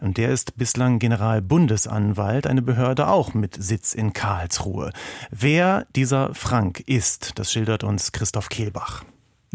Und 0.00 0.16
der 0.16 0.30
ist 0.30 0.56
bislang 0.56 0.98
Generalbundesanwalt, 0.98 2.46
eine 2.46 2.62
Behörde 2.62 3.08
auch 3.08 3.34
mit 3.34 3.62
Sitz 3.62 3.94
in 3.94 4.14
Karlsruhe. 4.14 4.90
Wer 5.30 5.86
dieser 5.94 6.34
Frank 6.34 6.80
ist, 6.80 7.38
das 7.38 7.52
schildert 7.52 7.84
uns 7.84 8.12
Christoph 8.12 8.48
Kehlbach. 8.48 9.04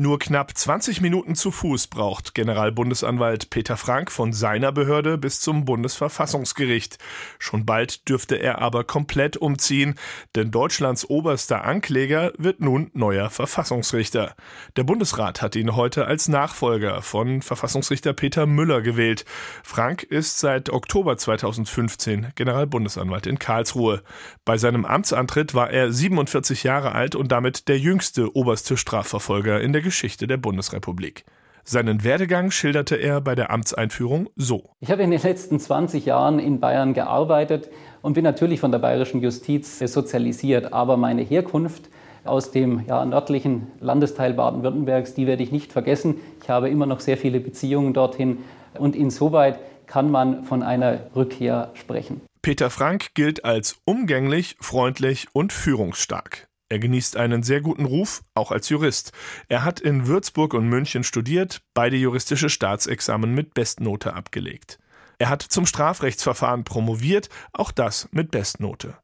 Nur 0.02 0.18
knapp 0.18 0.58
20 0.58 1.02
Minuten 1.02 1.36
zu 1.36 1.52
Fuß 1.52 1.88
braucht 1.88 2.34
Generalbundesanwalt 2.34 3.50
Peter 3.50 3.76
Frank 3.76 4.14
von 4.14 4.32
seiner 4.32 4.72
Behörde 4.72 5.18
bis 5.18 5.42
zum 5.42 5.66
Bundesverfassungsgericht. 5.66 7.00
Schon 7.38 7.66
bald 7.66 8.08
dürfte 8.08 8.38
er 8.38 8.60
aber 8.62 8.86
komplett 8.86 9.36
umziehen, 9.36 9.96
denn 10.36 10.52
Deutschlands 10.52 11.10
oberster 11.10 11.66
Ankläger 11.66 12.32
wird 12.38 12.62
nun 12.62 12.92
neuer 12.94 13.30
Verfassungsrichter. 13.30 14.38
Der 14.78 14.86
Bundesrat 14.86 15.42
hat 15.42 15.58
ihn 15.58 15.76
heute 15.76 16.06
als 16.06 16.30
Nachfolger 16.30 17.02
von 17.02 17.42
Verfassungsrichter 17.42 18.14
Peter 18.14 18.46
Müller 18.46 18.82
gewählt. 18.82 19.26
Frank 19.64 20.04
ist 20.04 20.40
seit 20.40 20.70
Oktober 20.70 21.18
2015 21.18 22.32
Generalbundesanwalt 22.36 23.28
in 23.28 23.38
Karlsruhe. 23.38 24.02
Bei 24.46 24.58
seinem 24.58 24.86
Amtsantritt 24.86 25.56
war 25.56 25.72
er 25.72 25.92
47 25.92 26.64
Jahre 26.64 26.94
alt 26.94 27.16
und 27.16 27.34
damit 27.34 27.68
der 27.68 27.80
jüngste 27.80 28.34
oberste 28.34 28.78
Strafverfolger 28.78 29.60
in 29.60 29.74
der 29.74 29.89
Geschichte 29.90 30.28
der 30.28 30.38
Bundesrepublik. 30.38 31.26
Seinen 31.64 32.04
Werdegang 32.04 32.52
schilderte 32.52 32.96
er 32.96 33.22
bei 33.22 33.34
der 33.34 33.50
Amtseinführung 33.50 34.30
so. 34.36 34.70
Ich 34.82 34.92
habe 34.92 35.02
in 35.02 35.10
den 35.10 35.20
letzten 35.20 35.60
20 35.60 36.06
Jahren 36.06 36.38
in 36.38 36.60
Bayern 36.60 36.94
gearbeitet 36.94 37.70
und 38.04 38.14
bin 38.14 38.24
natürlich 38.24 38.60
von 38.60 38.72
der 38.72 38.78
bayerischen 38.78 39.20
Justiz 39.20 39.80
sozialisiert, 39.80 40.74
aber 40.74 40.96
meine 40.96 41.24
Herkunft 41.24 41.90
aus 42.24 42.52
dem 42.52 42.86
ja, 42.88 43.04
nördlichen 43.04 43.66
Landesteil 43.80 44.36
Baden-Württembergs, 44.36 45.16
die 45.16 45.26
werde 45.26 45.42
ich 45.42 45.52
nicht 45.52 45.74
vergessen. 45.74 46.18
Ich 46.44 46.52
habe 46.52 46.70
immer 46.70 46.86
noch 46.86 47.00
sehr 47.00 47.18
viele 47.18 47.40
Beziehungen 47.40 47.96
dorthin 47.96 48.38
und 48.78 48.96
insoweit 48.96 49.58
kann 49.88 50.12
man 50.12 50.44
von 50.44 50.62
einer 50.62 51.00
Rückkehr 51.16 51.72
sprechen. 51.74 52.22
Peter 52.44 52.70
Frank 52.70 53.16
gilt 53.16 53.44
als 53.44 53.78
umgänglich, 53.86 54.56
freundlich 54.60 55.30
und 55.34 55.52
führungsstark. 55.52 56.49
Er 56.70 56.78
genießt 56.78 57.18
einen 57.18 57.42
sehr 57.42 57.62
guten 57.62 57.86
Ruf, 57.86 58.24
auch 58.36 58.52
als 58.52 58.70
Jurist. 58.70 59.12
Er 59.48 59.64
hat 59.64 59.80
in 59.80 60.06
Würzburg 60.06 60.54
und 60.54 60.70
München 60.70 61.04
studiert, 61.04 61.62
beide 61.74 61.98
juristische 61.98 62.50
Staatsexamen 62.50 63.34
mit 63.34 63.56
Bestnote 63.56 64.14
abgelegt. 64.14 64.78
Er 65.18 65.30
hat 65.30 65.42
zum 65.42 65.66
Strafrechtsverfahren 65.66 66.64
promoviert, 66.64 67.30
auch 67.54 67.72
das 67.72 68.08
mit 68.12 68.30
Bestnote. 68.30 68.96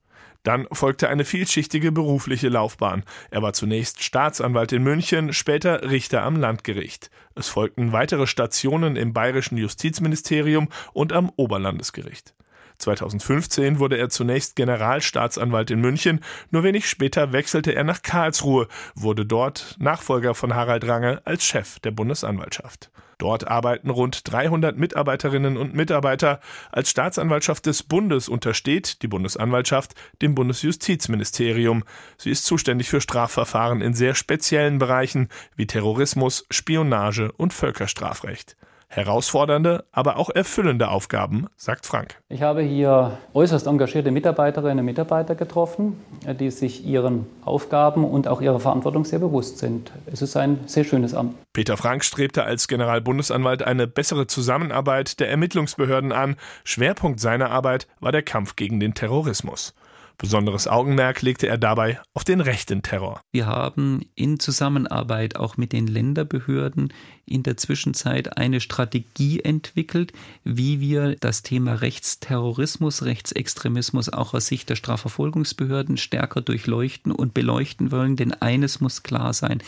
Dann 0.44 0.68
folgte 0.72 1.10
eine 1.10 1.26
vielschichtige 1.26 1.92
berufliche 1.92 2.50
Laufbahn. 2.50 3.04
Er 3.32 3.42
war 3.42 3.54
zunächst 3.54 4.04
Staatsanwalt 4.04 4.72
in 4.72 4.84
München, 4.84 5.34
später 5.34 5.90
Richter 5.90 6.22
am 6.22 6.36
Landgericht. 6.36 7.10
Es 7.34 7.50
folgten 7.50 7.92
weitere 7.94 8.28
Stationen 8.28 8.96
im 8.96 9.12
bayerischen 9.12 9.58
Justizministerium 9.58 10.70
und 10.94 11.14
am 11.14 11.32
Oberlandesgericht. 11.36 12.36
2015 12.78 13.80
wurde 13.80 13.98
er 13.98 14.10
zunächst 14.10 14.56
Generalstaatsanwalt 14.56 15.72
in 15.72 15.82
München, 15.82 16.22
nur 16.52 16.64
wenig 16.64 16.90
später 16.90 17.32
wechselte 17.32 17.74
er 17.74 17.84
nach 17.84 18.02
Karlsruhe, 18.02 18.68
wurde 18.96 19.26
dort 19.26 19.76
Nachfolger 19.80 20.36
von 20.36 20.56
Harald 20.56 20.88
Range 20.88 21.22
als 21.26 21.46
Chef 21.46 21.80
der 21.80 21.92
Bundesanwaltschaft. 21.92 22.90
Dort 23.18 23.48
arbeiten 23.48 23.90
rund 23.90 24.30
300 24.30 24.78
Mitarbeiterinnen 24.78 25.58
und 25.58 25.74
Mitarbeiter. 25.74 26.40
Als 26.72 26.90
Staatsanwaltschaft 26.90 27.66
des 27.66 27.84
Bundes 27.84 28.28
untersteht 28.28 29.02
die 29.02 29.08
Bundesanwaltschaft 29.08 29.96
dem 30.22 30.36
Bundesjustizministerium. 30.36 31.84
Sie 32.18 32.30
ist 32.30 32.46
zuständig 32.46 32.90
für 32.90 33.02
Strafverfahren 33.02 33.82
in 33.82 33.94
sehr 33.94 34.16
speziellen 34.16 34.80
Bereichen 34.80 35.30
wie 35.56 35.68
Terrorismus, 35.68 36.46
Spionage 36.50 37.32
und 37.32 37.54
Völkerstrafrecht. 37.54 38.58
Herausfordernde, 38.96 39.86
aber 39.92 40.18
auch 40.18 40.30
erfüllende 40.30 40.90
Aufgaben, 40.90 41.48
sagt 41.58 41.86
Frank. 41.86 42.16
Ich 42.30 42.42
habe 42.42 42.62
hier 42.62 43.18
äußerst 43.34 43.68
engagierte 43.68 44.12
Mitarbeiterinnen 44.12 44.80
und 44.80 44.86
Mitarbeiter 44.86 45.36
getroffen, 45.36 46.00
die 46.40 46.50
sich 46.50 46.86
ihren 46.86 47.26
Aufgaben 47.44 48.06
und 48.06 48.28
auch 48.28 48.42
ihrer 48.42 48.60
Verantwortung 48.60 49.06
sehr 49.06 49.20
bewusst 49.20 49.58
sind. 49.58 49.92
Es 50.06 50.22
ist 50.22 50.38
ein 50.38 50.60
sehr 50.66 50.84
schönes 50.84 51.14
Amt. 51.14 51.36
Peter 51.54 51.78
Frank 51.78 52.04
strebte 52.04 52.44
als 52.44 52.68
Generalbundesanwalt 52.68 53.64
eine 53.64 53.88
bessere 53.88 54.28
Zusammenarbeit 54.28 55.20
der 55.20 55.30
Ermittlungsbehörden 55.30 56.12
an. 56.12 56.36
Schwerpunkt 56.64 57.20
seiner 57.20 57.52
Arbeit 57.52 57.88
war 58.00 58.12
der 58.12 58.24
Kampf 58.24 58.56
gegen 58.56 58.80
den 58.80 58.94
Terrorismus. 58.94 59.74
Besonderes 60.18 60.68
Augenmerk 60.68 61.22
legte 61.22 61.48
er 61.48 61.58
dabei 61.58 62.00
auf 62.14 62.24
den 62.24 62.40
rechten 62.40 62.82
Terror. 62.82 63.20
Wir 63.34 63.48
haben 63.48 64.02
in 64.16 64.40
Zusammenarbeit 64.40 65.36
auch 65.36 65.58
mit 65.58 65.74
den 65.74 65.88
Länderbehörden 65.88 66.94
in 67.26 67.44
der 67.44 67.58
Zwischenzeit 67.58 68.38
eine 68.38 68.60
Strategie 68.60 69.40
entwickelt, 69.40 70.14
wie 70.44 70.80
wir 70.80 71.16
das 71.16 71.42
Thema 71.42 71.74
Rechtsterrorismus, 71.74 73.04
Rechtsextremismus 73.04 74.10
auch 74.10 74.34
aus 74.34 74.48
Sicht 74.48 74.70
der 74.70 74.76
Strafverfolgungsbehörden 74.76 75.98
stärker 75.98 76.42
durchleuchten 76.42 77.12
und 77.12 77.34
beleuchten 77.34 77.92
wollen. 77.92 78.16
Denn 78.16 78.34
eines 78.34 78.80
muss 78.80 79.04
klar 79.04 79.34
sein, 79.34 79.62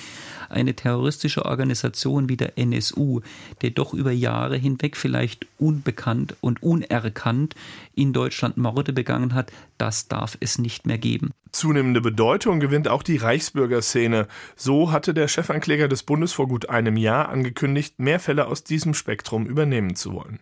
eine 0.50 0.76
terroristische 0.76 1.46
Organisation 1.46 2.30
wie 2.30 2.38
der 2.38 2.58
NSU, 2.58 3.22
der 3.62 3.72
doch 3.72 3.94
über 3.94 4.12
Jahre 4.12 4.58
hinweg 4.58 4.96
vielleicht 4.96 5.46
unbekannt 5.58 6.36
und 6.42 6.62
unerkannt 6.62 7.56
in 7.96 8.14
Deutschland 8.14 8.58
Morde 8.58 8.94
begangen 8.94 9.34
hat, 9.34 9.52
das 9.78 10.08
darf 10.08 10.38
es 10.40 10.58
nicht 10.58 10.86
mehr 10.86 10.98
geben. 10.98 11.32
Zunehmende 11.52 12.02
Bedeutung 12.02 12.60
gewinnt 12.60 12.88
auch 12.88 13.04
die 13.04 13.18
Reichsbürgerszene. 13.18 14.28
So 14.56 14.92
hatte 14.92 15.14
der 15.14 15.28
Chefankläger 15.28 15.88
des 15.88 16.04
Bundes 16.04 16.34
vor 16.34 16.48
gut 16.48 16.70
einem 16.70 16.98
Jahr 16.98 17.30
angekündigt, 17.30 18.00
mehr 18.00 18.20
Fälle 18.20 18.48
aus 18.48 18.64
diesem 18.64 18.94
Spektrum 18.94 19.46
übernehmen 19.46 19.96
zu 19.96 20.14
wollen. 20.14 20.40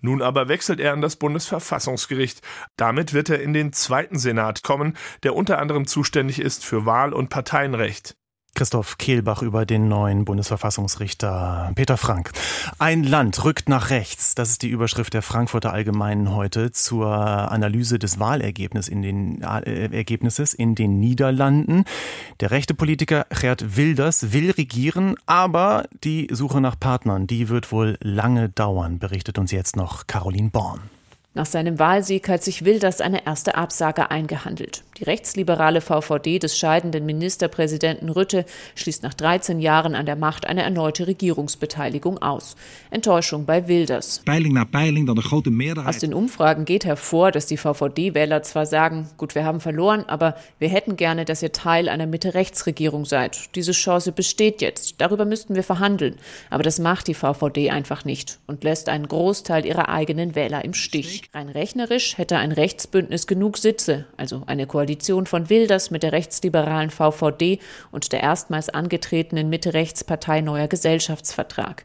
Nun 0.00 0.20
aber 0.20 0.48
wechselt 0.48 0.80
er 0.80 0.92
an 0.92 1.00
das 1.00 1.16
Bundesverfassungsgericht. 1.16 2.42
Damit 2.76 3.14
wird 3.14 3.30
er 3.30 3.40
in 3.40 3.54
den 3.54 3.72
zweiten 3.72 4.18
Senat 4.18 4.62
kommen, 4.62 4.96
der 5.22 5.34
unter 5.34 5.58
anderem 5.58 5.86
zuständig 5.86 6.40
ist 6.40 6.64
für 6.64 6.84
Wahl- 6.84 7.14
und 7.14 7.30
Parteienrecht. 7.30 8.16
Christoph 8.54 8.98
Kehlbach 8.98 9.42
über 9.42 9.66
den 9.66 9.88
neuen 9.88 10.24
Bundesverfassungsrichter 10.24 11.72
Peter 11.74 11.96
Frank. 11.96 12.30
Ein 12.78 13.02
Land 13.02 13.44
rückt 13.44 13.68
nach 13.68 13.90
rechts. 13.90 14.34
Das 14.34 14.50
ist 14.50 14.62
die 14.62 14.68
Überschrift 14.68 15.12
der 15.12 15.22
Frankfurter 15.22 15.72
Allgemeinen 15.72 16.34
heute 16.34 16.72
zur 16.72 17.08
Analyse 17.08 17.98
des 17.98 18.18
Wahlergebnisses 18.20 18.88
in 18.88 19.02
den, 19.02 19.42
äh, 19.42 19.94
Ergebnisses 19.94 20.54
in 20.54 20.74
den 20.74 21.00
Niederlanden. 21.00 21.84
Der 22.40 22.50
rechte 22.50 22.74
Politiker 22.74 23.26
Gerd 23.28 23.76
Wilders 23.76 24.32
will 24.32 24.50
regieren, 24.52 25.16
aber 25.26 25.84
die 26.04 26.28
Suche 26.30 26.60
nach 26.60 26.78
Partnern, 26.78 27.26
die 27.26 27.48
wird 27.48 27.72
wohl 27.72 27.98
lange 28.00 28.48
dauern, 28.48 28.98
berichtet 28.98 29.38
uns 29.38 29.50
jetzt 29.50 29.76
noch 29.76 30.06
Caroline 30.06 30.50
Born. 30.50 30.80
Nach 31.36 31.46
seinem 31.46 31.80
Wahlsieg 31.80 32.28
hat 32.28 32.44
sich 32.44 32.64
Wilders 32.64 33.00
eine 33.00 33.26
erste 33.26 33.56
Absage 33.56 34.08
eingehandelt. 34.12 34.84
Die 34.98 35.02
rechtsliberale 35.02 35.80
VVD 35.80 36.38
des 36.38 36.56
scheidenden 36.56 37.04
Ministerpräsidenten 37.06 38.08
Rütte 38.08 38.44
schließt 38.76 39.02
nach 39.02 39.14
13 39.14 39.58
Jahren 39.58 39.96
an 39.96 40.06
der 40.06 40.14
Macht 40.14 40.46
eine 40.46 40.62
erneute 40.62 41.08
Regierungsbeteiligung 41.08 42.18
aus. 42.22 42.54
Enttäuschung 42.92 43.46
bei 43.46 43.66
Wilders. 43.66 44.22
Peiling 44.24 44.52
nach 44.52 44.70
Peiling, 44.70 45.06
dann 45.06 45.18
eine 45.18 45.26
große 45.26 45.50
Mehrheit. 45.50 45.88
Aus 45.88 45.98
den 45.98 46.14
Umfragen 46.14 46.66
geht 46.66 46.84
hervor, 46.84 47.32
dass 47.32 47.46
die 47.46 47.56
VVD-Wähler 47.56 48.44
zwar 48.44 48.66
sagen, 48.66 49.08
gut, 49.16 49.34
wir 49.34 49.44
haben 49.44 49.58
verloren, 49.58 50.04
aber 50.06 50.36
wir 50.60 50.68
hätten 50.68 50.94
gerne, 50.94 51.24
dass 51.24 51.42
ihr 51.42 51.50
Teil 51.50 51.88
einer 51.88 52.06
Mitte-Rechts-Regierung 52.06 53.06
seid. 53.06 53.56
Diese 53.56 53.72
Chance 53.72 54.12
besteht 54.12 54.62
jetzt. 54.62 55.00
Darüber 55.00 55.24
müssten 55.24 55.56
wir 55.56 55.64
verhandeln. 55.64 56.14
Aber 56.50 56.62
das 56.62 56.78
macht 56.78 57.08
die 57.08 57.14
VVD 57.14 57.70
einfach 57.70 58.04
nicht 58.04 58.38
und 58.46 58.62
lässt 58.62 58.88
einen 58.88 59.08
Großteil 59.08 59.66
ihrer 59.66 59.88
eigenen 59.88 60.36
Wähler 60.36 60.64
im 60.64 60.74
Stich. 60.74 61.23
Rein 61.32 61.48
rechnerisch 61.48 62.18
hätte 62.18 62.36
ein 62.36 62.52
Rechtsbündnis 62.52 63.26
genug 63.26 63.58
Sitze, 63.58 64.06
also 64.16 64.42
eine 64.46 64.66
Koalition 64.66 65.26
von 65.26 65.48
Wilders 65.48 65.90
mit 65.90 66.02
der 66.02 66.12
rechtsliberalen 66.12 66.90
VVD 66.90 67.58
und 67.90 68.12
der 68.12 68.20
erstmals 68.22 68.68
angetretenen 68.68 69.48
Mitte-Rechts-Partei 69.48 70.40
Neuer 70.40 70.68
Gesellschaftsvertrag. 70.68 71.84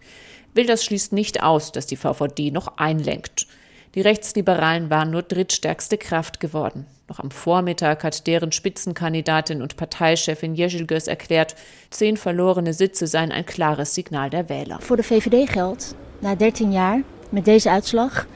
Wilders 0.53 0.83
schließt 0.83 1.13
nicht 1.13 1.43
aus, 1.43 1.71
dass 1.71 1.85
die 1.85 1.95
VVD 1.95 2.51
noch 2.51 2.77
einlenkt. 2.77 3.47
Die 3.95 4.01
Rechtsliberalen 4.01 4.89
waren 4.89 5.11
nur 5.11 5.23
drittstärkste 5.23 5.97
Kraft 5.97 6.39
geworden. 6.39 6.85
Noch 7.07 7.19
am 7.19 7.31
Vormittag 7.31 8.03
hat 8.03 8.27
deren 8.27 8.51
Spitzenkandidatin 8.51 9.63
und 9.63 9.77
Parteichefin 9.77 10.53
Jezilgus 10.53 11.07
erklärt, 11.07 11.55
zehn 11.89 12.17
verlorene 12.17 12.73
Sitze 12.73 13.07
seien 13.07 13.31
ein 13.31 13.47
klares 13.47 13.95
Signal 13.95 14.29
der 14.29 14.47
Wähler. 14.47 14.79
Voor 14.79 14.97
de 14.97 15.03
VVD 15.03 15.49
geldt, 15.49 15.95
na 16.21 16.35
13 16.35 16.71
jaar 16.71 17.01
met 17.31 17.45
deze 17.45 17.69
uitslag, 17.69 18.27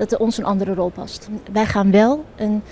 dat 0.00 0.12
er 0.12 0.18
ons 0.18 0.38
een 0.38 0.44
andere 0.44 0.74
rol 0.74 0.88
past. 0.88 1.28
Wij 1.52 1.66
gaan 1.66 1.90
wel 1.90 2.24
een 2.36 2.62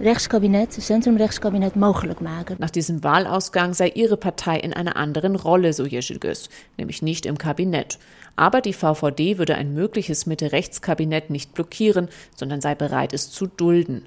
Rechtskabinet, 0.00 0.76
Zentrumrechtskabinet 0.80 1.74
mogelijk 1.74 2.20
maken. 2.20 2.56
Nach 2.58 2.70
diesem 2.70 3.02
Wahlausgang 3.02 3.74
sei 3.74 3.90
ihre 3.94 4.16
Partei 4.16 4.58
in 4.58 4.72
einer 4.72 4.96
anderen 4.96 5.36
Rolle, 5.36 5.72
so 5.72 5.84
Jeschilgös, 5.84 6.48
nämlich 6.76 7.02
nicht 7.02 7.26
im 7.26 7.36
Kabinett. 7.36 7.98
Aber 8.36 8.60
die 8.60 8.72
VVD 8.72 9.38
würde 9.38 9.56
ein 9.56 9.74
mögliches 9.74 10.24
Mitte-Rechts-Kabinett 10.26 11.30
nicht 11.30 11.52
blockieren, 11.52 12.08
sondern 12.34 12.60
sei 12.60 12.74
bereit, 12.74 13.12
es 13.12 13.30
zu 13.30 13.46
dulden. 13.46 14.06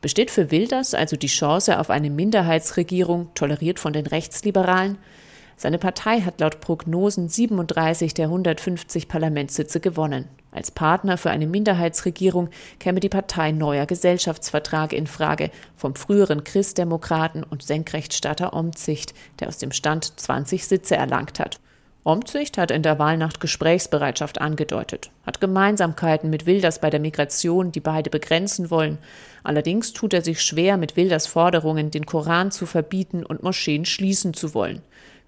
Besteht 0.00 0.30
für 0.30 0.50
Wilders 0.50 0.94
also 0.94 1.16
die 1.16 1.26
Chance 1.26 1.78
auf 1.78 1.90
eine 1.90 2.08
Minderheitsregierung, 2.08 3.28
toleriert 3.34 3.78
von 3.78 3.92
den 3.92 4.06
Rechtsliberalen? 4.06 4.96
Seine 5.56 5.78
Partei 5.78 6.20
hat 6.20 6.40
laut 6.40 6.60
Prognosen 6.60 7.28
37 7.28 8.14
der 8.14 8.26
150 8.26 9.08
Parlamentssitze 9.08 9.80
gewonnen. 9.80 10.28
Als 10.52 10.70
Partner 10.70 11.16
für 11.16 11.30
eine 11.30 11.46
Minderheitsregierung 11.46 12.50
käme 12.78 13.00
die 13.00 13.08
Partei 13.08 13.52
Neuer 13.52 13.86
Gesellschaftsvertrag 13.86 14.92
in 14.92 15.06
Frage 15.06 15.50
vom 15.76 15.94
früheren 15.94 16.44
Christdemokraten 16.44 17.42
und 17.42 17.62
Senkrechtstarter 17.62 18.52
Omzicht, 18.52 19.14
der 19.40 19.48
aus 19.48 19.56
dem 19.56 19.72
Stand 19.72 20.20
20 20.20 20.66
Sitze 20.66 20.94
erlangt 20.94 21.40
hat. 21.40 21.58
Omzicht 22.04 22.58
hat 22.58 22.70
in 22.72 22.82
der 22.82 22.98
Wahlnacht 22.98 23.40
Gesprächsbereitschaft 23.40 24.40
angedeutet, 24.40 25.10
hat 25.24 25.40
Gemeinsamkeiten 25.40 26.30
mit 26.30 26.46
Wilders 26.46 26.80
bei 26.80 26.90
der 26.90 26.98
Migration, 26.98 27.70
die 27.70 27.80
beide 27.80 28.10
begrenzen 28.10 28.70
wollen. 28.70 28.98
Allerdings 29.44 29.92
tut 29.92 30.12
er 30.12 30.20
sich 30.20 30.42
schwer 30.42 30.76
mit 30.76 30.96
Wilders 30.96 31.28
Forderungen, 31.28 31.92
den 31.92 32.04
Koran 32.04 32.50
zu 32.50 32.66
verbieten 32.66 33.24
und 33.24 33.44
Moscheen 33.44 33.84
schließen 33.84 34.34
zu 34.34 34.52
wollen. 34.52 34.82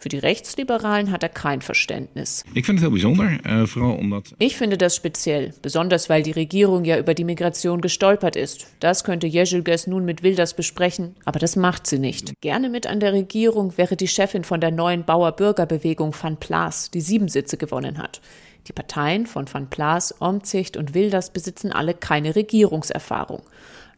Für 0.04 0.10
die 0.10 0.18
Rechtsliberalen 0.18 1.10
hat 1.10 1.22
er 1.22 1.30
kein 1.30 1.62
Verständnis. 1.62 2.44
Ich 2.52 2.66
finde 2.66 2.84
es 2.84 2.92
bijzonder, 2.92 3.38
uh, 3.48 3.66
vooral 3.66 3.98
omdat. 3.98 4.34
Ich 4.38 4.54
finde 4.54 4.76
das 4.76 4.94
speziell, 4.94 5.54
besonders 5.62 6.10
weil 6.10 6.22
die 6.22 6.32
Regierung 6.32 6.84
ja 6.84 6.98
über 6.98 7.14
die 7.14 7.24
Migration 7.24 7.80
gestolpert 7.80 8.36
ist. 8.36 8.66
Das 8.80 9.04
könnte 9.04 9.26
Jezilges 9.26 9.86
nun 9.86 10.04
mit 10.04 10.22
Wilders 10.22 10.52
besprechen, 10.52 11.16
aber 11.24 11.38
das 11.38 11.56
macht 11.56 11.86
sie 11.86 11.98
nicht. 11.98 12.38
Gerne 12.42 12.68
mit 12.68 12.86
an 12.86 13.00
der 13.00 13.14
Regierung 13.14 13.78
wäre 13.78 13.96
die 13.96 14.06
Chefin 14.06 14.44
von 14.44 14.60
der 14.60 14.72
neuen 14.72 15.06
Bauer-Bürgerbewegung 15.06 16.14
Van 16.20 16.36
Plaas, 16.36 16.90
die 16.90 17.00
sieben 17.00 17.28
Sitze 17.28 17.56
gewonnen 17.56 17.96
hat. 17.96 18.20
Die 18.68 18.74
Parteien 18.74 19.24
von 19.24 19.46
Van 19.50 19.70
Plaas, 19.70 20.20
Omzicht 20.20 20.76
und 20.76 20.92
Wilders 20.92 21.30
besitzen 21.30 21.72
alle 21.72 21.94
keine 21.94 22.36
Regierungserfahrung. 22.36 23.40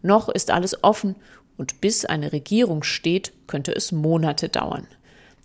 Noch 0.02 0.28
ist 0.28 0.52
alles 0.52 0.84
offen 0.84 1.16
und 1.56 1.80
bis 1.80 2.04
eine 2.04 2.32
Regierung 2.32 2.84
steht, 2.84 3.32
könnte 3.48 3.74
es 3.74 3.90
Monate 3.90 4.48
dauern. 4.48 4.86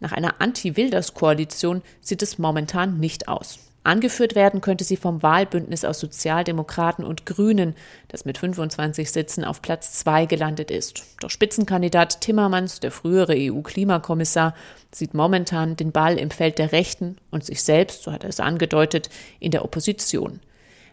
Nach 0.02 0.12
einer 0.12 0.42
Anti-Wilders-Koalition 0.42 1.84
sieht 2.02 2.24
es 2.24 2.40
momentan 2.40 3.00
nicht 3.00 3.28
aus. 3.28 3.60
Angeführt 3.84 4.36
werden 4.36 4.62
könnte 4.62 4.84
sie 4.84 4.98
vom 4.98 5.24
Wahlbündnis 5.24 5.86
aus 5.86 6.00
Sozialdemokraten 6.00 7.04
und 7.04 7.26
Grünen, 7.26 7.76
das 8.10 8.26
mit 8.26 8.38
25 8.38 9.12
Sitzen 9.12 9.44
auf 9.44 9.62
Platz 9.62 9.94
2 10.00 10.26
gelandet 10.26 10.70
ist. 10.70 11.04
Doch 11.20 11.30
Spitzenkandidat 11.30 12.22
Timmermans, 12.22 12.80
der 12.80 12.92
frühere 12.92 13.34
EU-Klimakommissar, 13.36 14.56
sieht 14.92 15.14
momentan 15.14 15.76
den 15.78 15.92
Ball 15.92 16.20
im 16.20 16.30
Feld 16.30 16.60
der 16.60 16.72
Rechten 16.72 17.18
und 17.32 17.44
sich 17.44 17.64
selbst, 17.64 18.04
so 18.04 18.12
hat 18.12 18.24
er 18.24 18.30
es 18.30 18.40
angedeutet, 18.40 19.10
in 19.40 19.52
der 19.52 19.64
Opposition. 19.64 20.42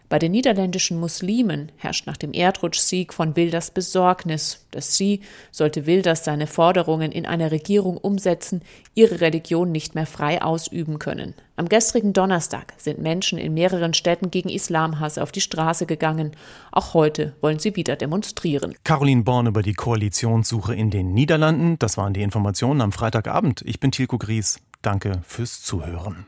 Bei 0.09 0.17
den 0.17 0.31
niederländischen 0.31 0.99
Muslimen 0.99 1.71
herrscht 1.77 2.07
nach 2.07 2.17
dem 2.17 2.33
Erdrutschsieg 2.33 3.13
von 3.13 3.35
Wilders 3.35 3.69
Besorgnis, 3.69 4.65
dass 4.71 4.97
sie, 4.97 5.21
sollte 5.51 5.85
Wilders 5.85 6.25
seine 6.25 6.47
Forderungen 6.47 7.11
in 7.11 7.27
einer 7.27 7.51
Regierung 7.51 7.95
umsetzen, 7.95 8.63
ihre 8.95 9.21
Religion 9.21 9.71
nicht 9.71 9.93
mehr 9.93 10.07
frei 10.07 10.41
ausüben 10.41 10.97
können. 10.97 11.35
Am 11.57 11.69
gestrigen 11.69 12.13
Donnerstag 12.13 12.73
sind 12.77 12.99
Menschen 12.99 13.37
in 13.37 13.53
mehreren 13.53 13.93
Städten 13.93 14.31
gegen 14.31 14.49
Islamhass 14.49 15.19
auf 15.19 15.31
die 15.31 15.41
Straße 15.41 15.85
gegangen. 15.85 16.31
Auch 16.71 16.95
heute 16.95 17.35
wollen 17.41 17.59
sie 17.59 17.75
wieder 17.75 17.95
demonstrieren. 17.95 18.73
Caroline 18.83 19.21
Born 19.21 19.45
über 19.45 19.61
die 19.61 19.73
Koalitionssuche 19.73 20.73
in 20.73 20.89
den 20.89 21.13
Niederlanden. 21.13 21.77
Das 21.77 21.97
waren 21.97 22.15
die 22.15 22.23
Informationen 22.23 22.81
am 22.81 22.91
Freitagabend. 22.91 23.61
Ich 23.63 23.79
bin 23.79 23.91
Tilko 23.91 24.17
Gries. 24.17 24.59
Danke 24.81 25.21
fürs 25.23 25.61
Zuhören. 25.61 26.25